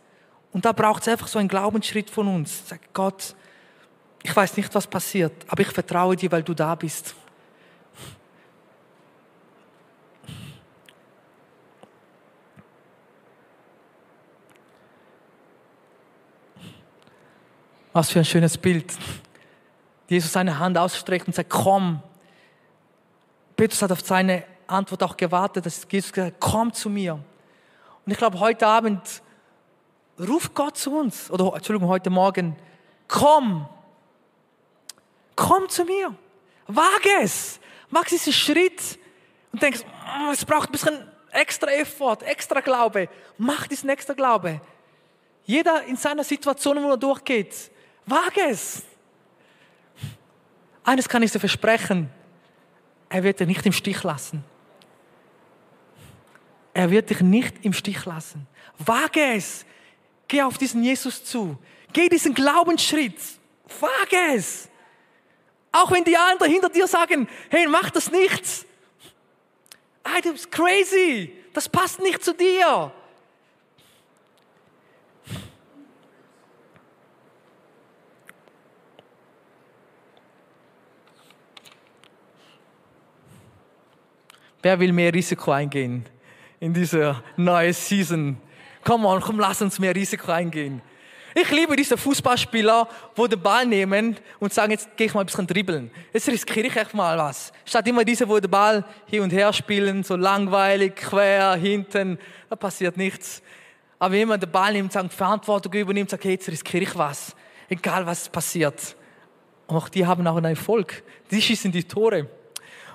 Und 0.52 0.66
da 0.66 0.72
braucht 0.72 1.02
es 1.02 1.08
einfach 1.08 1.28
so 1.28 1.38
einen 1.38 1.48
Glaubensschritt 1.48 2.10
von 2.10 2.28
uns. 2.28 2.64
Sag 2.68 2.80
Gott, 2.94 3.36
ich 4.24 4.36
weiß 4.36 4.58
nicht, 4.58 4.74
was 4.74 4.88
passiert, 4.88 5.34
aber 5.48 5.62
ich 5.62 5.68
vertraue 5.68 6.16
dir, 6.16 6.32
weil 6.32 6.44
du 6.44 6.54
da 6.54 6.74
bist. 6.76 7.16
Was 17.96 18.12
für 18.12 18.20
ein 18.20 18.26
schönes 18.26 18.58
Bild. 18.58 18.94
Jesus 20.10 20.34
seine 20.34 20.60
Hand 20.60 20.78
ausstreckt 20.78 21.28
und 21.28 21.34
sagt, 21.34 21.50
komm. 21.50 22.04
Petrus 23.56 23.82
hat 23.82 23.94
auf 23.94 24.02
seine 24.02 24.44
Antwort 24.68 25.02
auch 25.02 25.16
gewartet, 25.16 25.66
dass 25.66 25.88
Jesus 25.90 26.12
gesagt 26.12 26.34
hat, 26.34 26.42
komm 26.42 26.74
zu 26.74 26.90
mir. 26.90 27.14
Und 27.14 28.12
ich 28.12 28.18
glaube, 28.18 28.38
heute 28.42 28.68
Abend 28.68 29.00
ruft 30.20 30.54
Gott 30.54 30.76
zu 30.76 30.94
uns, 30.94 31.32
oder 31.32 31.56
Entschuldigung, 31.56 31.88
heute 31.88 32.10
Morgen, 32.10 32.58
komm, 33.08 33.66
komm 35.38 35.70
zu 35.70 35.86
mir, 35.86 36.14
wage 36.68 37.10
es, 37.22 37.62
mach 37.92 38.04
diesen 38.04 38.34
Schritt 38.34 39.00
und 39.54 39.62
denkst, 39.62 39.86
oh, 40.28 40.34
es 40.34 40.44
braucht 40.44 40.68
ein 40.68 40.74
bisschen 40.74 41.08
extra 41.32 41.72
Effort, 41.72 42.18
extra 42.24 42.60
Glaube, 42.60 43.08
mach 43.38 43.68
diesen 43.68 43.88
extra 43.88 44.14
Glaube. 44.14 44.60
Jeder 45.46 45.86
in 45.86 45.96
seiner 45.96 46.26
Situation, 46.26 46.84
wo 46.84 46.90
er 46.90 46.98
durchgeht, 46.98 47.72
wage 48.06 48.42
es. 48.50 48.84
Eines 50.84 51.10
kann 51.10 51.24
ich 51.24 51.32
dir 51.32 51.40
versprechen, 51.40 52.10
er 53.10 53.24
wird 53.24 53.40
dich 53.40 53.48
nicht 53.48 53.66
im 53.66 53.72
Stich 53.72 54.04
lassen. 54.04 54.44
Er 56.74 56.92
wird 56.92 57.10
dich 57.10 57.22
nicht 57.22 57.64
im 57.64 57.74
Stich 57.74 58.06
lassen. 58.06 58.48
Wage 58.80 59.34
es. 59.36 59.66
Geh 60.28 60.42
auf 60.42 60.58
diesen 60.58 60.84
Jesus 60.84 61.24
zu. 61.24 61.58
Geh 61.94 62.10
diesen 62.10 62.34
Glaubensschritt. 62.34 63.18
Wage 63.80 64.36
es. 64.36 64.68
Auch 65.72 65.92
wenn 65.92 66.04
die 66.04 66.18
anderen 66.18 66.52
hinter 66.52 66.70
dir 66.70 66.88
sagen, 66.88 67.28
hey, 67.50 67.68
mach 67.68 67.90
das 67.90 68.12
nicht. 68.12 68.66
Hey, 70.04 70.22
du 70.22 70.34
bist 70.34 70.52
crazy. 70.52 71.34
Das 71.54 71.70
passt 71.70 72.00
nicht 72.02 72.24
zu 72.24 72.34
dir. 72.34 72.92
Wer 84.66 84.80
will 84.80 84.94
mehr 84.94 85.14
Risiko 85.14 85.52
eingehen 85.52 86.04
in 86.60 86.74
diese 86.74 87.22
neue 87.38 87.72
Season? 87.72 88.36
Komm 88.84 89.06
on, 89.06 89.22
komm, 89.22 89.40
lass 89.40 89.62
uns 89.62 89.78
mehr 89.78 89.94
Risiko 89.94 90.32
eingehen. 90.32 90.82
Ich 91.36 91.52
liebe 91.52 91.76
diese 91.76 91.98
Fußballspieler, 91.98 92.88
wo 93.16 93.28
den 93.28 93.40
Ball 93.40 93.68
nehmen 93.68 94.18
und 94.40 94.52
sagen, 94.52 94.72
jetzt 94.72 94.98
gehe 94.98 95.06
ich 95.06 95.14
mal 95.14 95.20
ein 95.20 95.28
bisschen 95.28 95.46
dribbeln. 95.46 95.92
Jetzt 96.12 96.28
riskiere 96.30 96.66
ich 96.66 96.76
echt 96.76 96.96
mal 96.96 97.16
was. 97.16 97.54
Statt 97.64 97.88
immer 97.88 98.04
diese, 98.04 98.28
wo 98.28 98.40
den 98.40 98.50
Ball 98.50 98.84
hier 99.06 99.22
und 99.22 99.32
her 99.32 99.54
spielen, 99.54 100.04
so 100.04 100.16
langweilig, 100.16 100.96
quer, 100.96 101.54
hinten, 101.58 102.18
da 102.50 102.56
passiert 102.56 102.98
nichts. 102.98 103.44
Aber 104.00 104.14
wenn 104.14 104.20
jemand 104.22 104.42
den 104.42 104.52
Ball 104.52 104.74
nimmt, 104.74 104.92
sagt, 104.92 105.14
Verantwortung 105.14 105.74
übernimmt, 105.74 106.10
sagt, 106.10 106.24
hey, 106.24 106.32
jetzt 106.32 106.50
riskiere 106.50 106.86
ich 106.86 106.98
was. 106.98 107.36
Egal 107.70 108.04
was 108.08 108.30
passiert. 108.30 108.96
Und 109.68 109.78
auch 109.78 109.90
die 109.90 110.08
haben 110.08 110.26
auch 110.26 110.38
einen 110.38 110.56
Erfolg. 110.56 111.04
Die 111.30 111.40
schießen 111.40 111.72
die 111.72 111.84
Tore. 111.84 112.28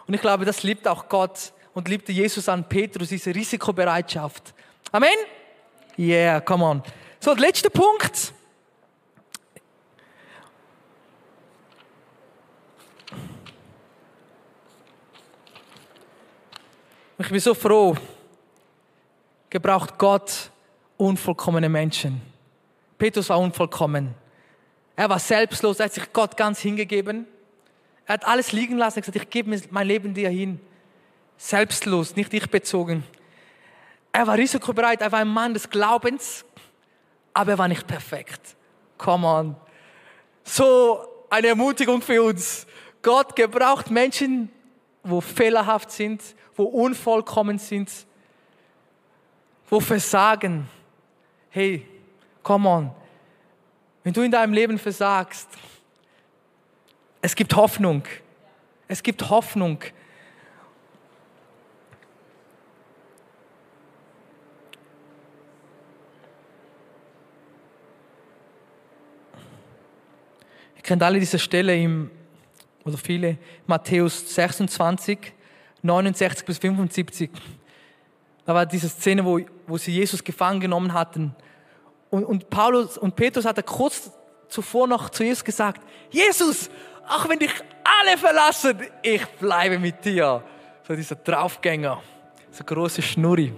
Und 0.08 0.14
ich 0.14 0.20
glaube, 0.20 0.44
das 0.44 0.64
liebt 0.64 0.88
auch 0.88 1.08
Gott 1.08 1.52
und 1.74 1.88
liebte 1.88 2.12
Jesus 2.12 2.48
an 2.48 2.68
Petrus, 2.68 3.08
diese 3.08 3.34
Risikobereitschaft. 3.34 4.54
Amen? 4.92 5.16
Yeah, 5.98 6.40
come 6.40 6.64
on. 6.64 6.82
So, 7.20 7.34
der 7.34 7.46
letzte 7.46 7.70
Punkt. 7.70 8.32
Ich 17.18 17.28
bin 17.28 17.38
so 17.38 17.52
froh, 17.52 17.94
gebraucht 19.50 19.98
Gott 19.98 20.50
unvollkommene 20.96 21.68
Menschen. 21.68 22.22
Petrus 22.96 23.28
war 23.28 23.38
unvollkommen. 23.38 24.14
Er 24.96 25.08
war 25.10 25.18
selbstlos, 25.18 25.78
er 25.78 25.84
hat 25.84 25.92
sich 25.92 26.12
Gott 26.14 26.36
ganz 26.36 26.60
hingegeben. 26.60 27.26
Er 28.06 28.14
hat 28.14 28.26
alles 28.26 28.52
liegen 28.52 28.78
lassen, 28.78 28.98
er 28.98 29.02
hat 29.02 29.12
gesagt, 29.12 29.24
ich 29.26 29.30
gebe 29.30 29.60
mein 29.70 29.86
Leben 29.86 30.14
dir 30.14 30.30
hin 30.30 30.60
selbstlos, 31.40 32.16
nicht 32.16 32.34
ich 32.34 32.48
bezogen. 32.50 33.02
Er 34.12 34.26
war 34.26 34.36
risikobereit, 34.36 35.00
er 35.00 35.10
war 35.10 35.20
ein 35.20 35.28
Mann 35.28 35.54
des 35.54 35.70
Glaubens, 35.70 36.44
aber 37.32 37.52
er 37.52 37.58
war 37.58 37.68
nicht 37.68 37.86
perfekt. 37.86 38.56
Come 38.98 39.26
on. 39.26 39.56
So 40.44 41.00
eine 41.30 41.48
Ermutigung 41.48 42.02
für 42.02 42.22
uns. 42.22 42.66
Gott 43.00 43.34
gebraucht 43.34 43.90
Menschen, 43.90 44.50
wo 45.02 45.22
fehlerhaft 45.22 45.90
sind, 45.90 46.22
wo 46.56 46.64
unvollkommen 46.64 47.58
sind, 47.58 47.90
wo 49.70 49.80
versagen. 49.80 50.68
Hey, 51.48 51.86
come 52.42 52.68
on. 52.68 52.90
Wenn 54.04 54.12
du 54.12 54.20
in 54.20 54.30
deinem 54.30 54.52
Leben 54.52 54.78
versagst, 54.78 55.48
es 57.22 57.34
gibt 57.34 57.56
Hoffnung. 57.56 58.02
Es 58.88 59.02
gibt 59.02 59.30
Hoffnung. 59.30 59.82
Kennt 70.90 71.04
alle 71.04 71.20
diese 71.20 71.38
Stelle 71.38 71.80
im, 71.80 72.10
oder 72.84 72.98
viele, 72.98 73.38
Matthäus 73.64 74.34
26, 74.34 75.32
69 75.82 76.44
bis 76.44 76.58
75. 76.58 77.30
Da 78.44 78.52
war 78.56 78.66
diese 78.66 78.88
Szene, 78.88 79.24
wo, 79.24 79.38
wo 79.68 79.78
sie 79.78 79.92
Jesus 79.92 80.24
gefangen 80.24 80.58
genommen 80.58 80.92
hatten. 80.92 81.32
Und, 82.10 82.24
und 82.24 82.50
Paulus 82.50 82.98
und 82.98 83.14
Petrus 83.14 83.44
hat 83.44 83.64
kurz 83.66 84.10
zuvor 84.48 84.88
noch 84.88 85.10
zu 85.10 85.22
Jesus 85.22 85.44
gesagt, 85.44 85.80
Jesus, 86.10 86.68
auch 87.08 87.28
wenn 87.28 87.38
dich 87.38 87.52
alle 87.84 88.18
verlassen, 88.18 88.80
ich 89.00 89.24
bleibe 89.38 89.78
mit 89.78 90.04
dir. 90.04 90.42
So 90.88 90.96
dieser 90.96 91.14
Draufgänger, 91.14 92.02
so 92.50 92.64
große 92.64 93.00
Schnurri. 93.00 93.52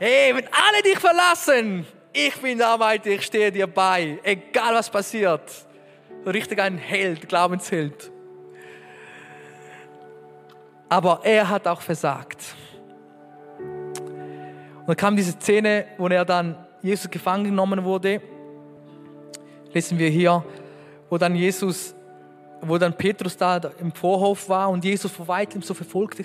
Hey, 0.00 0.34
wenn 0.34 0.48
alle 0.48 0.82
dich 0.82 0.98
verlassen, 0.98 1.86
ich 2.12 2.34
bin 2.38 2.58
da 2.58 2.76
bei 2.76 2.98
dir, 2.98 3.14
ich 3.14 3.22
stehe 3.22 3.52
dir 3.52 3.68
bei, 3.68 4.18
egal 4.24 4.74
was 4.74 4.90
passiert 4.90 5.65
richtig 6.30 6.60
ein 6.60 6.78
Held, 6.78 7.28
Glaubensheld. 7.28 8.10
Aber 10.88 11.20
er 11.24 11.48
hat 11.48 11.66
auch 11.66 11.80
versagt. 11.80 12.54
Und 13.58 14.88
dann 14.88 14.96
kam 14.96 15.16
diese 15.16 15.32
Szene, 15.32 15.86
wo 15.98 16.06
er 16.08 16.24
dann 16.24 16.56
Jesus 16.82 17.10
gefangen 17.10 17.44
genommen 17.44 17.82
wurde. 17.82 18.20
Lesen 19.72 19.98
wir 19.98 20.08
hier, 20.08 20.44
wo 21.10 21.18
dann 21.18 21.34
Jesus, 21.34 21.94
wo 22.60 22.78
dann 22.78 22.96
Petrus 22.96 23.36
da 23.36 23.60
im 23.80 23.92
Vorhof 23.92 24.48
war 24.48 24.70
und 24.70 24.84
Jesus 24.84 25.10
vor 25.10 25.26
weitem 25.26 25.62
so 25.62 25.74
verfolgte. 25.74 26.22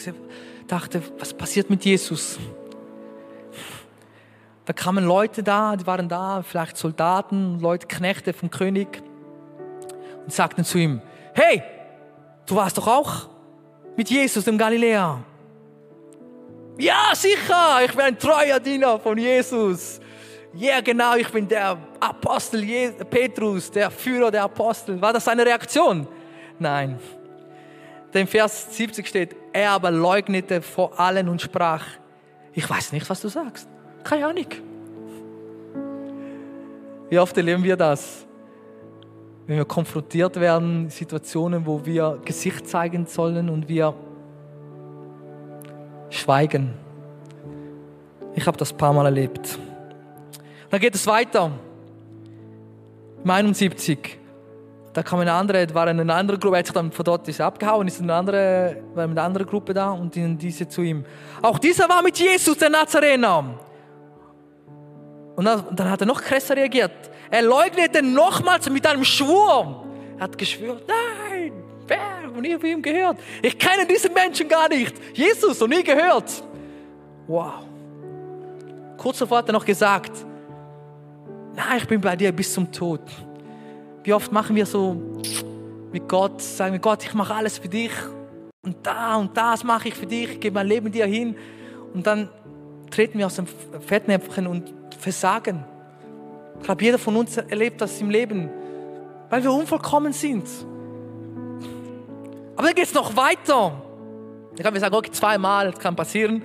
Dachte, 0.68 1.02
was 1.18 1.34
passiert 1.34 1.70
mit 1.70 1.84
Jesus? 1.84 2.40
Da 4.66 4.74
kamen 4.74 5.06
Leute 5.06 5.42
da, 5.42 5.76
die 5.76 5.88
waren 5.88 6.08
da, 6.08 6.44
vielleicht 6.44 6.78
Soldaten, 6.78 7.60
Leute, 7.60 7.88
Knechte 7.88 8.32
vom 8.32 8.52
König 8.52 9.02
und 10.24 10.34
sagten 10.34 10.64
zu 10.64 10.78
ihm, 10.78 11.02
hey, 11.34 11.64
du 12.46 12.56
warst 12.56 12.78
doch 12.78 12.88
auch 12.88 13.30
mit 13.96 14.10
Jesus 14.10 14.48
im 14.48 14.58
Galiläa. 14.58 15.24
Ja, 16.78 17.12
sicher, 17.14 17.84
ich 17.86 17.92
bin 17.92 18.02
ein 18.02 18.18
treuer 18.18 18.60
Diener 18.60 19.00
von 19.00 19.18
Jesus. 19.18 20.00
Ja, 20.54 20.74
yeah, 20.74 20.82
genau, 20.82 21.16
ich 21.16 21.30
bin 21.30 21.48
der 21.48 21.78
Apostel 22.00 22.94
Petrus, 23.10 23.72
der 23.72 23.90
Führer 23.90 24.32
der 24.32 24.44
Apostel. 24.44 25.00
War 25.02 25.14
das 25.14 25.26
seine 25.26 25.46
Reaktion? 25.46 26.08
Nein. 26.60 27.00
Denn 28.14 28.28
Vers 28.28 28.76
70 28.76 29.08
steht, 29.08 29.36
er 29.54 29.72
aber 29.72 29.92
leugnete 29.92 30.62
vor 30.62 31.00
allen 31.00 31.30
und 31.30 31.42
sprach, 31.42 31.86
ich 32.54 32.70
weiß 32.70 32.92
nicht, 32.92 33.10
was 33.10 33.22
du 33.22 33.30
sagst. 33.30 33.70
Keine 34.04 34.28
Ahnung. 34.28 34.48
Wie 37.10 37.20
oft 37.20 37.36
erleben 37.38 37.64
wir 37.64 37.78
das? 37.78 38.26
Wenn 39.48 39.58
wir 39.58 39.66
konfrontiert 39.66 40.40
werden, 40.40 40.90
Situationen, 40.90 41.66
wo 41.66 41.86
wir 41.86 42.20
Gesicht 42.24 42.68
zeigen 42.68 43.06
sollen 43.06 43.50
und 43.50 43.68
wir 43.68 43.94
schweigen. 46.10 46.74
Ich 48.36 48.46
habe 48.48 48.58
das 48.58 48.72
ein 48.72 48.78
paar 48.78 48.94
Mal 48.94 49.06
erlebt. 49.06 49.60
Dann 50.70 50.80
geht 50.80 50.96
es 50.96 51.06
weiter. 51.06 51.52
Im 53.24 53.30
71. 53.30 54.18
Da 54.94 55.04
kam 55.04 55.20
eine 55.20 55.32
andere, 55.32 55.74
war 55.74 55.88
eine 55.88 56.14
andere 56.14 56.38
Gruppe, 56.38 56.56
er 56.56 56.60
hat 56.60 56.66
sich 56.66 56.74
dann 56.74 56.92
von 56.92 57.06
dort 57.06 57.28
ist 57.28 57.40
abgehauen, 57.40 57.88
ist 57.88 58.02
eine 58.02 58.14
andere, 58.14 58.78
war 58.94 59.06
eine 59.06 59.22
andere 59.22 59.46
Gruppe 59.46 59.74
da 59.74 59.92
und 59.92 60.14
diese 60.16 60.68
zu 60.68 60.82
ihm. 60.82 61.06
Auch 61.42 61.60
dieser 61.60 61.88
war 61.88 62.02
mit 62.02 62.18
Jesus, 62.20 62.58
der 62.58 62.70
Nazarener. 62.70 63.58
Und 65.36 65.46
dann, 65.46 65.64
dann 65.72 65.90
hat 65.90 66.02
er 66.02 66.08
noch 66.08 66.22
krasser 66.22 66.58
reagiert. 66.58 66.92
Er 67.32 67.42
leugnete 67.42 68.04
nochmals 68.04 68.70
mit 68.70 68.86
einem 68.86 69.06
Schwur. 69.06 69.86
Er 70.18 70.24
hat 70.26 70.38
geschwört, 70.38 70.84
nein, 70.86 71.54
wer, 71.88 72.30
noch 72.30 72.42
nie 72.42 72.54
von 72.58 72.66
ihm 72.66 72.82
gehört. 72.82 73.18
Ich 73.42 73.58
kenne 73.58 73.86
diesen 73.86 74.14
Menschen 74.14 74.50
gar 74.50 74.68
nicht. 74.68 74.94
Jesus, 75.14 75.60
noch 75.62 75.68
nie 75.70 75.82
gehört. 75.82 76.44
Wow. 77.28 77.54
Kurz 78.98 79.20
davor 79.20 79.40
hat 79.40 79.48
er 79.48 79.54
noch 79.54 79.66
gesagt, 79.66 80.12
nein, 81.56 81.78
ich 81.78 81.88
bin 81.88 82.02
bei 82.02 82.18
dir 82.18 82.34
bis 82.34 82.54
zum 82.54 82.70
Tod. 82.70 83.02
Wie 84.04 84.14
oft 84.14 84.32
machen 84.32 84.56
wir 84.56 84.66
so 84.66 85.02
mit 85.92 86.08
Gott, 86.10 86.42
sagen 86.42 86.74
wir, 86.74 86.80
Gott, 86.80 87.04
ich 87.04 87.14
mache 87.14 87.34
alles 87.34 87.58
für 87.58 87.70
dich. 87.70 87.92
Und 88.62 88.76
da 88.84 89.16
und 89.16 89.36
das 89.36 89.64
mache 89.64 89.88
ich 89.88 89.96
für 89.96 90.06
dich, 90.06 90.34
ich 90.34 90.40
gebe 90.40 90.56
mein 90.56 90.68
Leben 90.68 90.92
dir 90.92 91.06
hin. 91.06 91.36
Und 91.94 92.06
dann 92.06 92.30
treten 92.90 93.18
wir 93.18 93.26
aus 93.26 93.36
dem 93.36 93.48
Fettnäpfchen 93.88 94.48
und 94.48 94.74
versagen. 95.00 95.64
Ich 96.62 96.66
glaube, 96.66 96.84
jeder 96.84 97.00
von 97.00 97.16
uns 97.16 97.38
erlebt 97.38 97.82
das 97.82 98.00
im 98.00 98.12
Leben. 98.12 98.50
weil 99.32 99.42
wir 99.44 99.52
unvollkommen 99.52 100.12
sind. 100.12 100.46
Aber 102.56 102.68
dann 102.68 102.76
geht 102.76 102.86
es 102.86 102.94
noch 102.94 103.16
weiter. 103.16 103.82
Da 104.56 104.64
kann 104.64 104.74
man 104.74 104.82
sagen, 104.82 104.94
okay, 104.94 105.10
zweimal, 105.10 105.72
das 105.72 105.80
kann 105.80 105.96
passieren. 105.96 106.44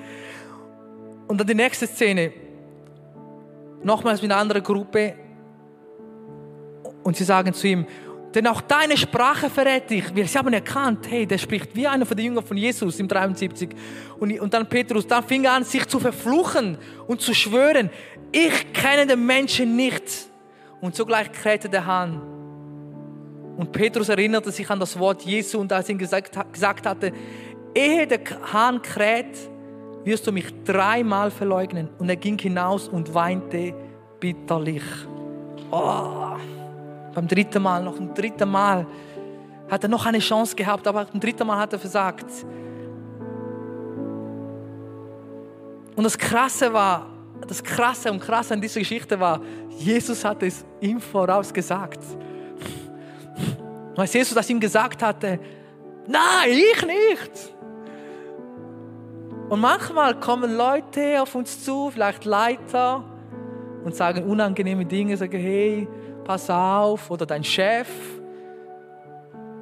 Und 1.26 1.38
dann 1.38 1.46
die 1.48 1.54
nächste 1.54 1.88
Szene. 1.88 2.32
Nochmals 3.82 4.22
mit 4.22 4.30
einer 4.30 4.40
anderen 4.40 4.62
Gruppe. 4.62 5.14
Und 7.02 7.16
sie 7.16 7.24
sagen 7.24 7.52
zu 7.52 7.66
ihm, 7.66 7.86
denn 8.34 8.46
auch 8.46 8.60
deine 8.60 8.96
Sprache 8.96 9.50
verrät 9.50 9.90
dich. 9.90 10.04
Sie 10.14 10.38
haben 10.38 10.52
erkannt, 10.52 11.06
hey, 11.10 11.26
der 11.26 11.38
spricht 11.38 11.74
wie 11.74 11.86
einer 11.86 12.06
von 12.06 12.16
den 12.16 12.26
Jüngern 12.26 12.44
von 12.44 12.56
Jesus 12.56 13.00
im 13.00 13.08
73. 13.08 13.70
Und, 14.20 14.38
und 14.38 14.54
dann 14.54 14.68
Petrus, 14.68 15.06
dann 15.06 15.24
fing 15.24 15.44
er 15.44 15.54
an, 15.54 15.64
sich 15.64 15.86
zu 15.88 15.98
verfluchen 15.98 16.78
und 17.08 17.20
zu 17.20 17.34
schwören, 17.34 17.90
ich 18.36 18.72
kenne 18.74 19.06
den 19.06 19.24
Menschen 19.24 19.76
nicht. 19.76 20.28
Und 20.82 20.94
sogleich 20.94 21.32
krähte 21.32 21.70
der 21.70 21.86
Hahn. 21.86 22.20
Und 23.56 23.72
Petrus 23.72 24.10
erinnerte 24.10 24.50
sich 24.50 24.68
an 24.68 24.78
das 24.78 24.98
Wort 24.98 25.22
Jesu 25.22 25.58
und 25.58 25.72
als 25.72 25.88
er 25.88 25.94
gesagt, 25.94 26.52
gesagt 26.52 26.86
hatte, 26.86 27.12
ehe 27.74 28.06
der 28.06 28.20
Hahn 28.52 28.82
kräht, 28.82 29.38
wirst 30.04 30.26
du 30.26 30.32
mich 30.32 30.52
dreimal 30.64 31.30
verleugnen. 31.30 31.88
Und 31.98 32.10
er 32.10 32.16
ging 32.16 32.38
hinaus 32.38 32.88
und 32.88 33.14
weinte 33.14 33.74
bitterlich. 34.20 34.84
Oh. 35.70 36.36
Beim 37.14 37.26
dritten 37.26 37.62
Mal, 37.62 37.82
noch 37.82 37.98
ein 37.98 38.12
dritten 38.14 38.50
Mal 38.50 38.86
hat 39.70 39.82
er 39.82 39.88
noch 39.88 40.04
eine 40.04 40.18
Chance 40.18 40.54
gehabt, 40.54 40.86
aber 40.86 41.06
beim 41.06 41.20
dritten 41.20 41.46
Mal 41.46 41.58
hat 41.58 41.72
er 41.72 41.78
versagt. 41.78 42.26
Und 45.96 46.04
das 46.04 46.18
Krasse 46.18 46.70
war, 46.74 47.15
das 47.46 47.62
Krasse 47.62 48.10
und 48.10 48.20
Krasse 48.20 48.54
an 48.54 48.60
dieser 48.60 48.80
Geschichte 48.80 49.18
war, 49.18 49.40
Jesus 49.70 50.24
hat 50.24 50.42
es 50.42 50.64
ihm 50.80 51.00
voraus 51.00 51.52
gesagt. 51.52 52.00
Und 53.90 53.98
als 53.98 54.12
Jesus 54.12 54.34
das 54.34 54.48
ihm 54.50 54.60
gesagt 54.60 55.02
hatte, 55.02 55.38
nein, 56.06 56.50
ich 56.50 56.86
nicht. 56.86 57.54
Und 59.48 59.60
manchmal 59.60 60.18
kommen 60.18 60.56
Leute 60.56 61.22
auf 61.22 61.34
uns 61.34 61.64
zu, 61.64 61.90
vielleicht 61.90 62.24
Leiter, 62.24 63.04
und 63.84 63.94
sagen 63.94 64.24
unangenehme 64.24 64.84
Dinge, 64.84 65.16
sagen, 65.16 65.40
hey, 65.40 65.86
pass 66.24 66.50
auf, 66.50 67.08
oder 67.08 67.24
dein 67.24 67.44
Chef, 67.44 67.88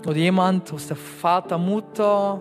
oder 0.07 0.17
jemand 0.17 0.73
aus 0.73 0.87
der 0.87 0.97
Vater, 0.97 1.59
Mutter, 1.59 2.41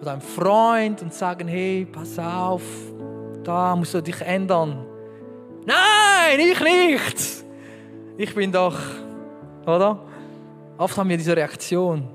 oder 0.00 0.12
ein 0.12 0.20
Freund 0.20 1.02
und 1.02 1.12
sagen, 1.12 1.48
hey, 1.48 1.86
pass 1.90 2.16
auf, 2.18 2.62
da 3.44 3.74
musst 3.76 3.94
du 3.94 4.02
dich 4.02 4.20
ändern. 4.20 4.86
Nein, 5.64 6.40
ich 6.40 6.60
nicht. 6.60 7.44
Ich 8.16 8.34
bin 8.34 8.52
doch, 8.52 8.78
oder? 9.66 9.98
Oft 10.76 10.96
haben 10.96 11.08
wir 11.08 11.16
diese 11.16 11.36
Reaktion. 11.36 12.08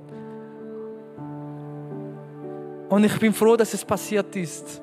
Und 2.90 3.04
ich 3.04 3.20
bin 3.20 3.34
froh, 3.34 3.56
dass 3.56 3.74
es 3.74 3.84
passiert 3.84 4.36
ist. 4.36 4.82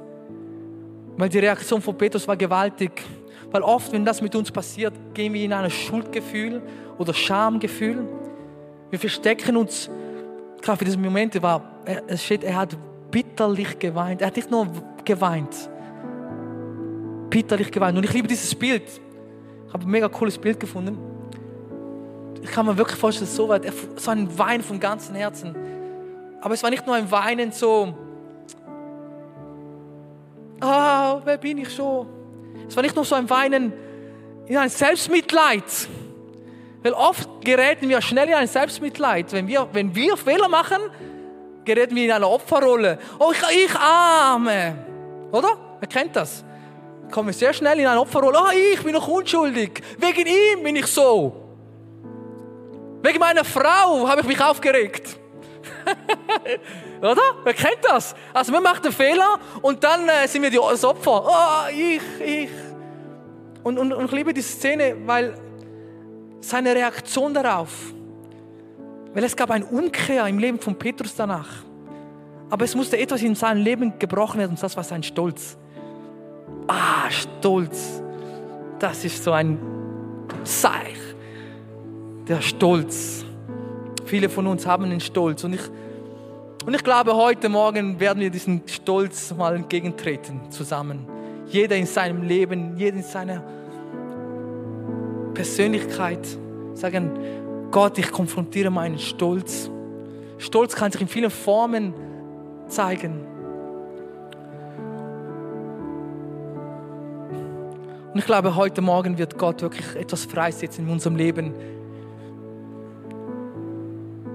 Weil 1.16 1.28
die 1.28 1.38
Reaktion 1.38 1.80
von 1.80 1.96
Petrus 1.96 2.26
war 2.26 2.36
gewaltig. 2.36 3.02
Weil 3.50 3.62
oft, 3.62 3.92
wenn 3.92 4.04
das 4.04 4.20
mit 4.22 4.34
uns 4.34 4.50
passiert, 4.50 4.94
gehen 5.14 5.32
wir 5.32 5.44
in 5.44 5.52
ein 5.52 5.70
Schuldgefühl 5.70 6.62
oder 6.98 7.12
Schamgefühl. 7.12 8.06
Wir 8.90 8.98
verstecken 8.98 9.56
uns. 9.56 9.90
Gerade 10.60 10.78
für 10.78 10.84
diese 10.84 10.98
Momente 10.98 11.42
war, 11.42 11.62
es 12.06 12.24
steht, 12.24 12.44
er 12.44 12.56
hat 12.56 12.76
bitterlich 13.10 13.78
geweint. 13.78 14.20
Er 14.22 14.28
hat 14.28 14.36
nicht 14.36 14.50
nur 14.50 14.68
geweint, 15.04 15.70
bitterlich 17.32 17.72
geweint. 17.72 17.96
Und 17.96 18.04
ich 18.04 18.12
liebe 18.12 18.28
dieses 18.28 18.54
Bild. 18.54 18.82
Ich 19.66 19.72
habe 19.72 19.84
ein 19.84 19.90
mega 19.90 20.08
cooles 20.08 20.36
Bild 20.36 20.60
gefunden. 20.60 20.98
Ich 22.42 22.50
kann 22.50 22.66
mir 22.66 22.76
wirklich 22.76 22.98
vorstellen, 22.98 23.30
so 23.30 23.48
weit, 23.48 23.72
so 23.96 24.10
ein 24.10 24.38
Wein 24.38 24.62
vom 24.62 24.78
ganzen 24.78 25.14
Herzen. 25.14 25.56
Aber 26.42 26.52
es 26.52 26.62
war 26.62 26.68
nicht 26.68 26.86
nur 26.86 26.94
ein 26.94 27.10
Weinen 27.10 27.50
so, 27.50 27.94
ah, 30.60 31.22
wer 31.24 31.38
bin 31.38 31.58
ich 31.58 31.74
schon? 31.74 32.06
Es 32.68 32.76
war 32.76 32.82
nicht 32.82 32.94
nur 32.94 33.04
so 33.04 33.14
ein 33.14 33.30
Weinen 33.30 33.72
in 34.46 34.56
ein 34.58 34.68
Selbstmitleid. 34.68 35.64
Weil 36.82 36.92
oft 36.92 37.28
geraten 37.42 37.88
wir 37.88 38.02
schnell 38.02 38.28
in 38.28 38.34
ein 38.34 38.48
Selbstmitleid. 38.48 39.32
Wenn 39.32 39.46
wir, 39.46 39.68
wenn 39.72 39.94
wir 39.94 40.18
Fehler 40.18 40.48
machen, 40.48 40.82
geraten 41.64 41.94
wir 41.94 42.04
in 42.04 42.12
eine 42.12 42.28
Opferrolle. 42.28 42.98
Oh, 43.18 43.32
ich, 43.32 43.64
ich 43.64 43.74
arme. 43.74 44.76
Oder? 45.30 45.56
Wer 45.80 45.88
kennt 45.88 46.14
das? 46.16 46.44
Kommen 47.12 47.28
wir 47.28 47.34
sehr 47.34 47.52
schnell 47.52 47.78
in 47.78 47.86
eine 47.86 48.00
Opferrolle. 48.00 48.38
Oh, 48.40 48.50
ich 48.72 48.82
bin 48.82 48.94
noch 48.94 49.06
unschuldig. 49.06 49.82
Wegen 49.98 50.26
ihm 50.26 50.62
bin 50.62 50.76
ich 50.76 50.86
so. 50.86 51.36
Wegen 53.02 53.18
meiner 53.18 53.44
Frau 53.44 54.08
habe 54.08 54.22
ich 54.22 54.26
mich 54.26 54.40
aufgeregt. 54.40 55.18
Oder? 57.00 57.20
Wer 57.44 57.52
kennt 57.52 57.80
das? 57.82 58.14
Also 58.32 58.50
wir 58.52 58.62
machen 58.62 58.84
einen 58.84 58.94
Fehler 58.94 59.38
und 59.60 59.84
dann 59.84 60.08
äh, 60.08 60.26
sind 60.26 60.40
wir 60.40 60.48
die, 60.48 60.56
das 60.56 60.84
Opfer. 60.84 61.22
Oh, 61.26 61.70
ich, 61.70 62.00
ich. 62.24 62.50
Und, 63.62 63.78
und, 63.78 63.92
und 63.92 64.06
ich 64.06 64.12
liebe 64.12 64.32
diese 64.32 64.50
Szene, 64.54 64.96
weil 65.04 65.34
seine 66.40 66.74
Reaktion 66.74 67.34
darauf, 67.34 67.92
weil 69.12 69.24
es 69.24 69.36
gab 69.36 69.50
eine 69.50 69.66
Umkehr 69.66 70.26
im 70.28 70.38
Leben 70.38 70.58
von 70.58 70.76
Petrus 70.76 71.14
danach. 71.14 71.48
Aber 72.48 72.64
es 72.64 72.74
musste 72.74 72.96
etwas 72.98 73.20
in 73.20 73.34
seinem 73.34 73.62
Leben 73.62 73.98
gebrochen 73.98 74.38
werden 74.38 74.52
und 74.52 74.62
das 74.62 74.76
war 74.76 74.84
sein 74.84 75.02
Stolz. 75.02 75.58
Ah, 76.74 77.10
Stolz. 77.10 78.02
Das 78.78 79.04
ist 79.04 79.22
so 79.22 79.32
ein 79.32 79.58
Zeich. 80.42 80.96
Der 82.26 82.40
Stolz. 82.40 83.26
Viele 84.06 84.30
von 84.30 84.46
uns 84.46 84.66
haben 84.66 84.84
einen 84.84 85.00
Stolz 85.00 85.44
und 85.44 85.52
ich 85.52 85.60
und 86.64 86.74
ich 86.74 86.84
glaube, 86.84 87.16
heute 87.16 87.48
Morgen 87.48 87.98
werden 87.98 88.20
wir 88.20 88.30
diesen 88.30 88.62
Stolz 88.66 89.34
mal 89.34 89.56
entgegentreten 89.56 90.50
zusammen. 90.50 91.06
Jeder 91.48 91.76
in 91.76 91.86
seinem 91.86 92.22
Leben, 92.22 92.78
jeder 92.78 92.98
in 92.98 93.02
seiner 93.02 93.42
Persönlichkeit 95.34 96.24
sagen, 96.74 97.10
Gott, 97.72 97.98
ich 97.98 98.12
konfrontiere 98.12 98.70
meinen 98.70 98.98
Stolz. 99.00 99.68
Stolz 100.38 100.76
kann 100.76 100.92
sich 100.92 101.00
in 101.00 101.08
vielen 101.08 101.30
Formen 101.30 101.92
zeigen. 102.68 103.31
Und 108.12 108.18
ich 108.18 108.26
glaube, 108.26 108.56
heute 108.56 108.82
Morgen 108.82 109.18
wird 109.18 109.38
Gott 109.38 109.62
wirklich 109.62 109.96
etwas 109.96 110.24
freisetzen 110.24 110.86
in 110.86 110.92
unserem 110.92 111.16
Leben. 111.16 111.54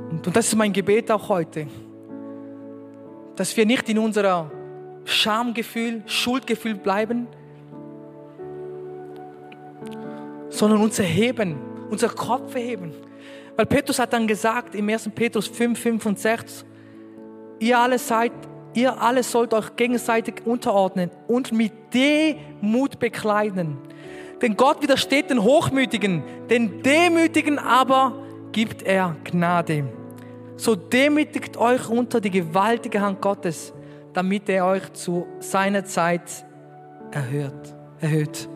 Und 0.10 0.36
das 0.36 0.48
ist 0.48 0.56
mein 0.56 0.74
Gebet 0.74 1.12
auch 1.12 1.30
heute 1.30 1.68
dass 3.38 3.56
wir 3.56 3.66
nicht 3.66 3.88
in 3.88 4.00
unserer 4.00 4.52
Schamgefühl, 5.06 6.02
Schuldgefühl 6.06 6.76
bleiben, 6.76 7.28
sondern 10.50 10.82
uns 10.82 11.00
erheben, 11.00 11.56
unser 11.90 12.10
Kopf 12.10 12.56
erheben. 12.56 12.92
Weil 13.56 13.68
Petrus 13.68 14.00
hat 14.00 14.12
dann 14.12 14.28
gesagt 14.28 14.76
im 14.76 14.90
1. 14.90 15.10
Petrus 15.16 15.48
5, 15.48 15.80
5 15.80 16.06
und 16.06 16.20
6, 16.20 16.66
ihr 17.60 17.78
alle 17.78 18.00
seid, 18.00 18.34
ihr 18.78 19.02
alle 19.02 19.24
sollt 19.24 19.54
euch 19.56 19.76
gegenseitig 19.76 20.46
unterordnen 20.46 21.10
und 21.28 21.52
mit 21.52 21.74
Demut 21.94 23.00
bekleiden. 23.00 23.78
Denn 24.42 24.56
Gott 24.56 24.84
widersteht 24.84 25.32
den 25.32 25.42
Hochmütigen, 25.42 26.24
den 26.48 26.84
Demütigen 26.84 27.58
aber 27.58 28.14
gibt 28.52 28.84
er 28.84 29.16
Gnade. 29.24 29.86
So 30.58 30.76
demütigt 30.76 31.58
euch 31.58 31.90
unter 31.90 32.22
die 32.22 32.30
gewaltige 32.30 33.02
Hand 33.02 33.20
Gottes, 33.20 33.74
damit 34.14 34.48
er 34.48 34.68
euch 34.68 34.94
zu 34.94 35.26
seiner 35.40 35.84
Zeit 35.84 36.46
erhört, 37.12 37.76
erhöht. 38.00 38.48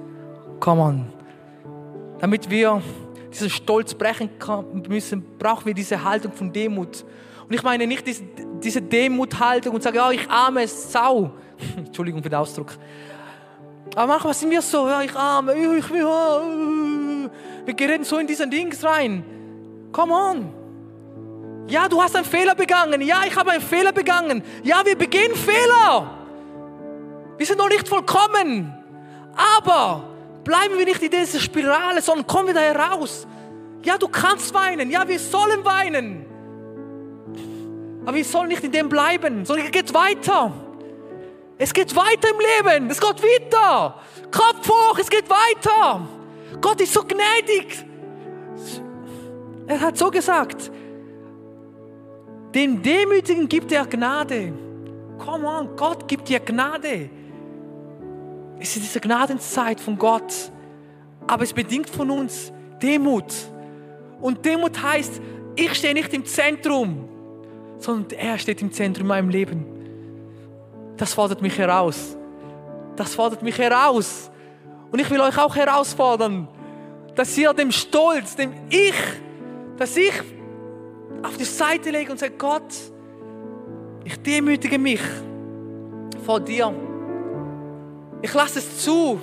Come 0.60 0.82
on. 0.82 1.06
Damit 2.20 2.48
wir 2.48 2.80
diesen 3.32 3.50
Stolz 3.50 3.96
brechen 3.96 4.30
müssen, 4.88 5.26
brauchen 5.40 5.66
wir 5.66 5.74
diese 5.74 6.04
Haltung 6.04 6.32
von 6.32 6.54
Demut. 6.54 7.06
Und 7.48 7.56
ich 7.56 7.64
meine 7.64 7.88
nicht 7.88 8.06
diese, 8.06 8.24
diese 8.64 8.82
Demuthaltung 8.82 9.76
und 9.76 9.84
sage, 9.84 9.98
ja, 9.98 10.12
ich 10.12 10.30
arme 10.30 10.68
Sau. 10.68 11.32
Entschuldigung 11.78 12.24
für 12.24 12.30
den 12.30 12.40
Ausdruck. 12.40 12.74
Aber 13.96 14.08
manchmal 14.08 14.34
sind 14.34 14.52
wir 14.52 14.62
so, 14.62 14.88
ja, 14.88 15.02
ich 15.02 15.16
arme, 15.16 15.54
ich, 15.56 15.86
ich, 15.86 15.90
wir 15.92 17.74
geraten 17.76 18.04
so 18.04 18.18
in 18.18 18.28
diesen 18.28 18.50
Dings 18.50 18.84
rein. 18.84 19.24
Come 19.92 20.14
on. 20.14 20.54
Ja, 21.68 21.88
du 21.88 22.02
hast 22.02 22.16
einen 22.16 22.26
Fehler 22.26 22.56
begangen. 22.56 23.02
Ja, 23.02 23.22
ich 23.28 23.36
habe 23.36 23.52
einen 23.52 23.62
Fehler 23.62 23.92
begangen. 23.92 24.44
Ja, 24.64 24.82
wir 24.86 24.98
begehen 24.98 25.36
Fehler. 25.36 26.18
Wir 27.38 27.46
sind 27.46 27.58
noch 27.58 27.70
nicht 27.70 27.88
vollkommen. 27.88 28.74
Aber 29.60 30.04
bleiben 30.44 30.78
wir 30.78 30.86
nicht 30.86 31.02
in 31.02 31.12
dieser 31.12 31.40
Spirale, 31.40 32.02
sondern 32.02 32.28
kommen 32.28 32.48
wir 32.48 32.54
da 32.54 32.62
heraus. 32.62 33.28
Ja, 33.84 33.98
du 33.98 34.08
kannst 34.08 34.54
weinen. 34.54 34.90
Ja, 34.90 35.08
wir 35.08 35.20
sollen 35.20 35.64
weinen. 35.64 36.26
Aber 38.06 38.16
wir 38.16 38.26
sollen 38.26 38.50
nicht 38.50 38.64
in 38.64 38.72
dem 38.72 38.90
bleiben, 38.90 39.46
sondern 39.46 39.66
es 39.66 39.72
geht 39.72 39.94
weiter. 39.94 40.52
Es 41.58 41.74
geht 41.74 41.96
weiter 41.96 42.30
im 42.30 42.40
Leben. 42.40 42.90
Es 42.90 43.00
geht 43.00 43.22
weiter. 43.22 44.02
Kopf 44.32 44.68
hoch, 44.68 44.98
es 45.00 45.10
geht 45.10 45.30
weiter. 45.30 46.08
Gott 46.60 46.82
ist 46.82 46.94
so 46.94 47.04
gnädig. 47.04 47.86
Er 49.68 49.80
hat 49.80 49.98
so 49.98 50.10
gesagt, 50.10 50.72
den 52.54 52.82
Demütigen 52.82 53.48
gibt 53.48 53.72
er 53.72 53.86
Gnade. 53.86 54.54
Come 55.20 55.48
on, 55.48 55.76
Gott 55.76 56.08
gibt 56.08 56.28
dir 56.28 56.40
Gnade. 56.40 57.10
Es 58.60 58.76
ist 58.76 58.84
diese 58.84 59.00
Gnadenzeit 59.00 59.80
von 59.80 59.98
Gott. 59.98 60.34
Aber 61.28 61.44
es 61.44 61.54
bedingt 61.54 61.90
von 61.90 62.10
uns 62.10 62.52
Demut. 62.82 63.32
Und 64.20 64.44
Demut 64.44 64.82
heißt, 64.82 65.22
ich 65.56 65.74
stehe 65.76 65.94
nicht 65.94 66.14
im 66.14 66.26
Zentrum, 66.26 67.08
sondern 67.82 68.18
er 68.18 68.38
steht 68.38 68.62
im 68.62 68.72
Zentrum 68.72 69.04
in 69.04 69.08
meinem 69.08 69.30
Leben. 69.30 69.66
Das 70.98 71.14
fordert 71.14 71.42
mich 71.42 71.58
heraus. 71.58 72.16
Das 72.96 73.16
fordert 73.16 73.42
mich 73.42 73.58
heraus. 73.58 74.30
Und 74.92 75.00
ich 75.00 75.10
will 75.10 75.20
euch 75.20 75.38
auch 75.38 75.56
herausfordern, 75.56 76.48
dass 77.16 77.38
ihr 77.38 77.54
dem 77.54 77.72
Stolz, 77.72 78.36
dem 78.36 78.54
Ich, 78.70 78.94
dass 79.78 79.98
ich 79.98 80.14
auf 81.24 81.38
die 81.38 81.44
Seite 81.44 81.90
lege 81.90 82.12
und 82.12 82.20
sage, 82.20 82.34
Gott, 82.38 82.74
ich 84.04 84.22
demütige 84.22 84.78
mich 84.78 85.02
vor 86.26 86.40
dir. 86.40 86.74
Ich 88.22 88.34
lasse 88.34 88.60
es 88.60 88.84
zu, 88.84 89.20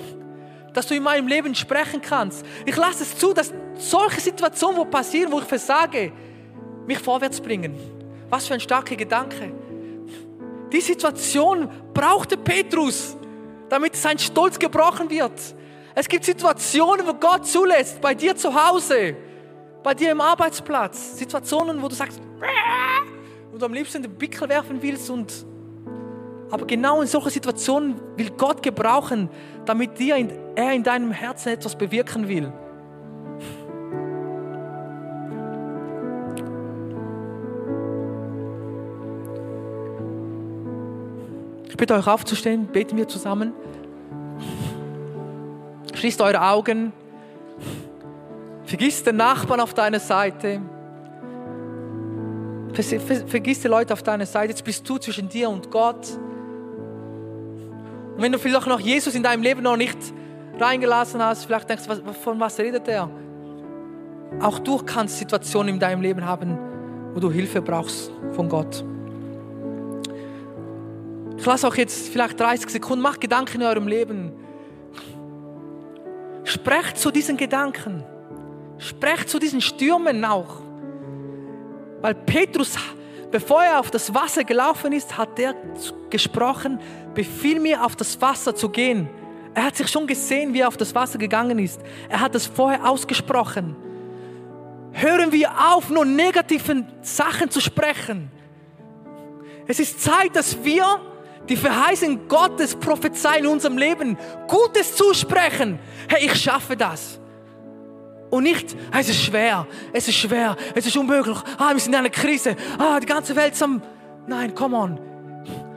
dass 0.73 0.87
du 0.87 0.95
in 0.95 1.03
meinem 1.03 1.27
Leben 1.27 1.55
sprechen 1.55 2.01
kannst. 2.01 2.45
Ich 2.65 2.75
lasse 2.75 3.03
es 3.03 3.17
zu, 3.17 3.33
dass 3.33 3.53
solche 3.77 4.19
Situationen, 4.19 4.77
wo 4.77 4.85
passieren, 4.85 5.31
wo 5.31 5.39
ich 5.39 5.45
versage, 5.45 6.11
mich 6.85 6.99
vorwärts 6.99 7.39
bringen. 7.39 7.98
Was 8.29 8.47
für 8.47 8.53
ein 8.53 8.59
starker 8.59 8.95
Gedanke. 8.95 9.51
Die 10.71 10.81
Situation 10.81 11.69
brauchte 11.93 12.37
Petrus, 12.37 13.17
damit 13.69 13.95
sein 13.95 14.19
Stolz 14.19 14.59
gebrochen 14.59 15.09
wird. 15.09 15.33
Es 15.95 16.07
gibt 16.07 16.23
Situationen, 16.23 17.05
wo 17.07 17.13
Gott 17.13 17.47
zulässt, 17.47 17.99
bei 18.01 18.13
dir 18.13 18.35
zu 18.35 18.53
Hause, 18.53 19.15
bei 19.83 19.93
dir 19.93 20.11
im 20.11 20.21
Arbeitsplatz. 20.21 21.17
Situationen, 21.17 21.81
wo 21.81 21.87
du 21.87 21.95
sagst, 21.95 22.21
und 23.51 23.59
du 23.59 23.65
am 23.65 23.73
liebsten 23.73 24.03
den 24.03 24.15
Pickel 24.15 24.47
werfen 24.47 24.81
willst 24.81 25.09
und 25.09 25.45
aber 26.51 26.65
genau 26.65 27.01
in 27.01 27.07
solchen 27.07 27.29
Situationen 27.29 27.99
will 28.15 28.31
Gott 28.31 28.63
gebrauchen, 28.63 29.29
damit 29.65 29.99
dir 29.99 30.15
in, 30.15 30.31
er 30.55 30.73
in 30.73 30.83
deinem 30.83 31.11
Herzen 31.11 31.49
etwas 31.49 31.77
bewirken 31.77 32.27
will. 32.27 32.51
Bitte 41.79 41.95
euch 41.95 42.07
aufzustehen, 42.07 42.67
beten 42.67 42.97
wir 42.97 43.07
zusammen. 43.07 43.53
Schließt 45.95 46.21
eure 46.21 46.41
Augen. 46.41 46.93
Vergiss 48.65 49.03
den 49.03 49.15
Nachbarn 49.15 49.59
auf 49.59 49.73
deiner 49.73 49.99
Seite. 49.99 50.61
Vergiss 52.73 53.61
die 53.61 53.67
Leute 53.67 53.93
auf 53.93 54.03
deiner 54.03 54.25
Seite. 54.25 54.49
Jetzt 54.49 54.63
bist 54.63 54.87
du 54.87 54.97
zwischen 54.97 55.27
dir 55.27 55.49
und 55.49 55.71
Gott. 55.71 56.07
Und 58.15 58.21
wenn 58.21 58.31
du 58.31 58.37
vielleicht 58.37 58.67
noch 58.67 58.79
Jesus 58.79 59.15
in 59.15 59.23
deinem 59.23 59.41
Leben 59.41 59.63
noch 59.63 59.77
nicht 59.77 59.97
reingelassen 60.59 61.23
hast, 61.23 61.45
vielleicht 61.45 61.69
denkst 61.69 61.85
du, 61.87 62.13
von 62.13 62.39
was 62.39 62.59
redet 62.59 62.87
er? 62.87 63.09
Auch 64.41 64.59
du 64.59 64.77
kannst 64.77 65.17
Situationen 65.17 65.75
in 65.75 65.79
deinem 65.79 66.01
Leben 66.01 66.23
haben, 66.25 66.57
wo 67.13 67.19
du 67.19 67.31
Hilfe 67.31 67.61
brauchst 67.61 68.11
von 68.33 68.47
Gott. 68.47 68.83
Ich 71.39 71.45
lasse 71.45 71.67
auch 71.67 71.75
jetzt 71.75 72.09
vielleicht 72.09 72.39
30 72.39 72.69
Sekunden, 72.69 73.01
mach 73.01 73.19
Gedanken 73.19 73.61
in 73.61 73.67
eurem 73.67 73.87
Leben. 73.87 74.33
Sprecht 76.43 76.97
zu 76.97 77.11
diesen 77.11 77.37
Gedanken. 77.37 78.03
Sprecht 78.77 79.29
zu 79.29 79.39
diesen 79.39 79.61
Stürmen 79.61 80.23
auch. 80.25 80.61
Weil 82.01 82.15
Petrus 82.15 82.77
Bevor 83.31 83.63
er 83.63 83.79
auf 83.79 83.91
das 83.91 84.13
Wasser 84.13 84.43
gelaufen 84.43 84.91
ist, 84.91 85.17
hat 85.17 85.37
er 85.37 85.53
gesprochen, 86.09 86.79
befiehl 87.13 87.59
mir 87.59 87.85
auf 87.85 87.95
das 87.95 88.19
Wasser 88.21 88.55
zu 88.55 88.69
gehen. 88.69 89.07
Er 89.53 89.65
hat 89.65 89.75
sich 89.75 89.87
schon 89.87 90.07
gesehen, 90.07 90.53
wie 90.53 90.61
er 90.61 90.67
auf 90.67 90.77
das 90.77 90.95
Wasser 90.95 91.19
gegangen 91.19 91.59
ist. 91.59 91.79
Er 92.09 92.21
hat 92.21 92.33
es 92.33 92.47
vorher 92.47 92.89
ausgesprochen. 92.89 93.75
Hören 94.93 95.31
wir 95.31 95.51
auf, 95.71 95.89
nur 95.89 96.05
negativen 96.05 96.87
Sachen 97.01 97.51
zu 97.51 97.61
sprechen. 97.61 98.31
Es 99.67 99.79
ist 99.79 100.01
Zeit, 100.01 100.35
dass 100.35 100.63
wir 100.63 100.83
die 101.49 101.57
Verheißung 101.57 102.27
Gottes 102.27 102.75
prophezeien 102.75 103.43
in 103.43 103.51
unserem 103.51 103.77
Leben, 103.77 104.17
Gutes 104.47 104.95
zusprechen. 104.95 105.79
Hey, 106.07 106.25
ich 106.27 106.35
schaffe 106.35 106.77
das. 106.77 107.19
Und 108.29 108.43
nicht, 108.43 108.77
es 108.95 109.09
ist 109.09 109.23
schwer, 109.23 109.65
es 109.91 110.07
ist 110.07 110.15
schwer, 110.15 110.55
es 110.75 110.85
ist 110.85 110.95
unmöglich, 110.95 111.37
ah, 111.57 111.73
wir 111.73 111.79
sind 111.79 111.93
in 111.93 111.99
einer 111.99 112.11
Krise, 112.11 112.55
ah, 112.77 112.99
die 112.99 113.07
ganze 113.07 113.35
Welt 113.35 113.53
ist 113.53 113.63
am... 113.63 113.81
Nein, 114.27 114.53
come 114.53 114.77
on. 114.77 114.99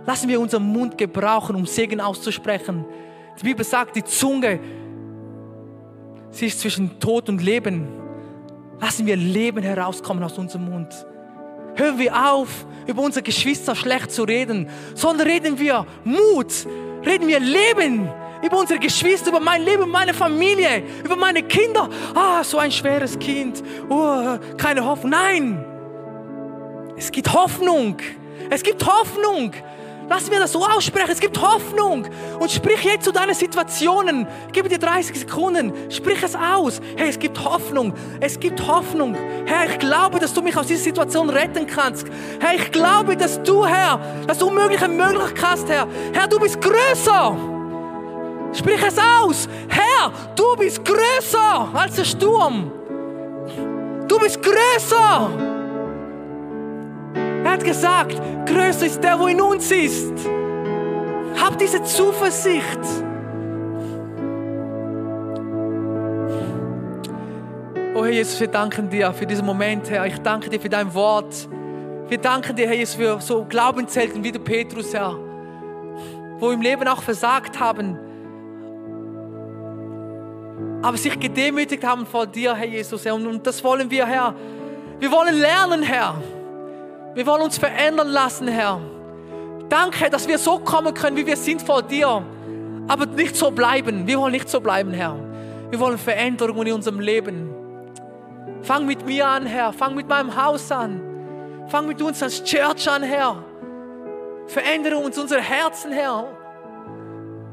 Lassen 0.05 0.29
wir 0.29 0.39
unseren 0.39 0.65
Mund 0.65 0.99
gebrauchen, 0.99 1.57
um 1.57 1.65
Segen 1.65 2.01
auszusprechen. 2.01 2.85
Die 3.41 3.45
Bibel 3.45 3.65
sagt, 3.65 3.97
die 3.97 4.05
Zunge, 4.05 4.61
sie 6.31 6.47
ist 6.47 6.61
zwischen 6.61 7.01
Tod 7.01 7.31
und 7.31 7.43
Leben. 7.43 7.89
Lassen 8.79 9.07
wir 9.07 9.17
Leben 9.17 9.63
herauskommen 9.63 10.23
aus 10.23 10.37
unserem 10.37 10.69
Mund. 10.69 11.07
Hören 11.75 11.99
wir 11.99 12.15
auf, 12.15 12.67
über 12.87 13.03
unsere 13.03 13.23
Geschwister 13.23 13.75
schlecht 13.75 14.11
zu 14.13 14.25
reden, 14.25 14.69
sondern 14.95 15.27
reden 15.27 15.59
wir 15.59 15.87
Mut, 16.05 16.67
reden 17.05 17.29
wir 17.29 17.41
Leben 17.41 18.11
über 18.43 18.59
unsere 18.59 18.81
Geschwister, 18.81 19.31
über 19.31 19.41
mein 19.41 19.63
Leben, 19.63 19.89
meine 19.89 20.13
Familie, 20.13 20.83
über 21.05 21.17
meine 21.17 21.43
Kinder. 21.45 21.89
Ah, 22.15 22.43
so 22.43 22.59
ein 22.59 22.73
schweres 22.73 23.19
Kind. 23.19 23.63
Oh, 23.89 24.37
keine 24.57 24.85
Hoffnung. 24.85 25.11
Nein, 25.11 25.65
es 26.97 27.11
gibt 27.11 27.33
Hoffnung. 27.33 27.97
Es 28.51 28.63
gibt 28.63 28.85
Hoffnung. 28.85 29.53
Lass 30.09 30.29
mir 30.31 30.39
das 30.39 30.53
so 30.53 30.65
aussprechen. 30.65 31.11
Es 31.11 31.21
gibt 31.21 31.41
Hoffnung. 31.41 32.07
Und 32.39 32.51
sprich 32.51 32.83
jetzt 32.85 33.05
zu 33.05 33.13
deinen 33.13 33.35
Situationen. 33.35 34.27
Ich 34.47 34.53
gebe 34.53 34.69
dir 34.69 34.79
30 34.79 35.21
Sekunden. 35.21 35.73
Sprich 35.91 36.23
es 36.23 36.35
aus. 36.35 36.81
Hey, 36.97 37.09
es 37.09 37.19
gibt 37.19 37.43
Hoffnung. 37.45 37.95
Es 38.21 38.39
gibt 38.39 38.67
Hoffnung. 38.67 39.17
Herr, 39.47 39.71
ich 39.71 39.79
glaube, 39.79 40.19
dass 40.19 40.35
du 40.35 40.43
mich 40.43 40.57
aus 40.57 40.67
dieser 40.67 40.83
Situation 40.83 41.31
retten 41.31 41.67
kannst. 41.67 42.07
Herr, 42.41 42.55
ich 42.55 42.71
glaube, 42.73 43.17
dass 43.17 43.43
du, 43.43 43.67
Herr, 43.67 44.01
das 44.27 44.43
Unmögliche 44.43 44.89
möglich 44.89 45.33
hast, 45.43 45.69
Herr. 45.69 45.87
Herr, 46.13 46.27
du 46.27 46.39
bist 46.39 46.61
größer. 46.61 47.37
Sprich 48.53 48.83
es 48.87 48.99
aus. 48.99 49.49
Herr, 49.69 50.13
du 50.37 50.57
bist 50.57 50.85
größer 50.85 51.69
als 51.73 51.97
der 51.97 52.05
Sturm. 52.05 52.71
Du 54.09 54.19
bist 54.19 54.43
größer. 54.43 55.52
Hat 57.53 57.65
gesagt, 57.65 58.21
größer 58.47 58.87
ist 58.87 59.05
der, 59.05 59.21
wo 59.21 59.27
in 59.27 59.41
uns 59.41 59.71
ist. 59.71 60.13
Hab 61.39 61.59
diese 61.59 61.83
Zuversicht. 61.83 62.81
Oh 67.95 68.05
Herr 68.05 68.11
Jesus, 68.11 68.41
wir 68.41 68.49
danken 68.49 68.89
dir 68.89 69.13
für 69.13 69.27
diesen 69.27 69.45
Moment, 69.45 69.91
Herr. 69.91 70.07
Ich 70.07 70.19
danke 70.19 70.49
dir 70.49 70.59
für 70.59 70.71
dein 70.71 70.95
Wort. 70.95 71.47
Wir 72.09 72.17
danken 72.17 72.57
dir, 72.57 72.67
Herr 72.67 72.75
Jesus, 72.75 72.95
für 72.95 73.21
so 73.21 73.45
Glaubenshelden 73.45 74.25
wie 74.25 74.33
der 74.33 74.41
Petrus, 74.41 74.95
Herr, 74.95 75.15
wo 76.39 76.51
im 76.53 76.63
Leben 76.63 76.89
auch 76.89 77.03
versagt 77.03 77.61
haben 77.61 77.99
aber 80.83 80.97
sich 80.97 81.19
gedemütigt 81.19 81.85
haben 81.85 82.05
vor 82.05 82.27
dir, 82.27 82.55
Herr 82.55 82.67
Jesus. 82.67 83.05
Herr. 83.05 83.15
Und 83.15 83.47
das 83.47 83.63
wollen 83.63 83.89
wir, 83.89 84.05
Herr. 84.05 84.35
Wir 84.99 85.13
wollen 85.13 85.37
lernen, 85.37 85.83
Herr. 85.83 86.21
Wir 87.15 87.27
wollen 87.27 87.43
uns 87.43 87.59
verändern 87.59 88.09
lassen, 88.09 88.49
Herr. 88.49 88.81
Danke, 89.69 90.11
dass 90.11 90.29
wir 90.29 90.39
so 90.39 90.59
kommen 90.59 90.95
können, 90.95 91.17
wie 91.17 91.27
wir 91.27 91.37
sind 91.37 91.63
vor 91.63 91.83
dir. 91.83 92.25
Aber 92.89 93.07
nicht 93.07 93.37
so 93.37 93.51
bleiben. 93.51 94.07
Wir 94.07 94.19
wollen 94.19 94.33
nicht 94.33 94.49
so 94.49 94.61
bleiben, 94.61 94.93
Herr. 94.93 95.17
Wir 95.71 95.81
wollen 95.81 95.99
Veränderungen 95.99 96.67
in 96.67 96.75
unserem 96.75 97.01
Leben. 97.01 97.55
Fang 98.63 98.87
mit 98.87 99.07
mir 99.07 99.27
an, 99.27 99.47
Herr. 99.47 99.73
Fang 99.73 99.95
mit 99.95 100.09
meinem 100.09 100.37
Haus 100.43 100.71
an. 100.71 101.01
Fang 101.69 101.87
mit 101.87 102.01
uns 102.03 102.23
als 102.23 102.43
Church 102.45 102.89
an, 102.89 103.03
Herr. 103.03 103.45
Verändere 104.47 104.97
uns 104.97 105.19
unsere 105.19 105.41
Herzen, 105.41 105.93
Herr. 105.93 106.27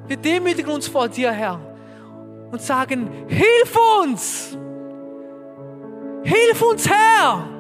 Wir 0.08 0.18
demütigen 0.18 0.72
uns 0.72 0.88
vor 0.88 1.08
dir, 1.08 1.32
Herr 1.32 1.60
und 2.52 2.62
sagen, 2.62 3.10
hilf 3.28 3.78
uns! 4.02 4.58
Hilf 6.24 6.62
uns, 6.62 6.90
Herr! 6.90 7.59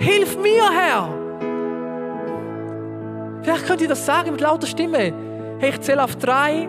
Hilf 0.00 0.38
mir, 0.38 0.70
Herr! 0.72 1.10
Vielleicht 3.42 3.66
könnt 3.66 3.82
ihr 3.82 3.88
das 3.88 4.06
sagen 4.06 4.30
mit 4.32 4.40
lauter 4.40 4.66
Stimme. 4.66 5.12
Hey, 5.58 5.70
ich 5.70 5.80
zähle 5.82 6.02
auf 6.02 6.16
drei. 6.16 6.66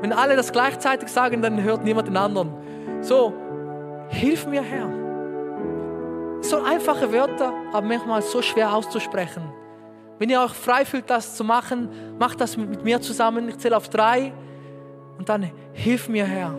Wenn 0.00 0.10
alle 0.10 0.36
das 0.36 0.52
gleichzeitig 0.52 1.10
sagen, 1.10 1.42
dann 1.42 1.62
hört 1.62 1.84
niemand 1.84 2.08
den 2.08 2.16
anderen. 2.16 2.50
So, 3.02 3.34
hilf 4.08 4.46
mir, 4.46 4.62
Herr. 4.62 4.88
So 6.40 6.62
einfache 6.62 7.12
Wörter, 7.12 7.52
aber 7.74 7.86
manchmal 7.86 8.22
so 8.22 8.40
schwer 8.40 8.74
auszusprechen. 8.74 9.42
Wenn 10.18 10.30
ihr 10.30 10.40
euch 10.40 10.52
frei 10.52 10.86
fühlt, 10.86 11.10
das 11.10 11.36
zu 11.36 11.44
machen, 11.44 11.90
macht 12.18 12.40
das 12.40 12.56
mit 12.56 12.84
mir 12.84 13.02
zusammen. 13.02 13.50
Ich 13.50 13.58
zähle 13.58 13.76
auf 13.76 13.90
drei 13.90 14.32
und 15.18 15.28
dann 15.28 15.50
hilf 15.74 16.08
mir, 16.08 16.24
Herr. 16.24 16.54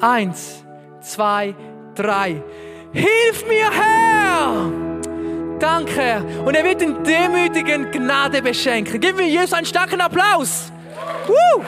Eins, 0.00 0.64
zwei, 1.00 1.54
drei. 1.94 2.42
Hilf 2.92 3.46
mir, 3.48 3.70
Herr! 3.70 4.70
Danke, 5.58 5.92
Herr. 5.92 6.24
Und 6.44 6.54
er 6.54 6.64
wird 6.64 6.80
den 6.80 7.02
Demütigen 7.04 7.90
Gnade 7.90 8.42
beschenken. 8.42 9.00
Gib 9.00 9.16
mir 9.16 9.26
Jesus 9.26 9.52
einen 9.52 9.66
starken 9.66 10.00
Applaus. 10.00 10.72
Woo! 11.26 11.64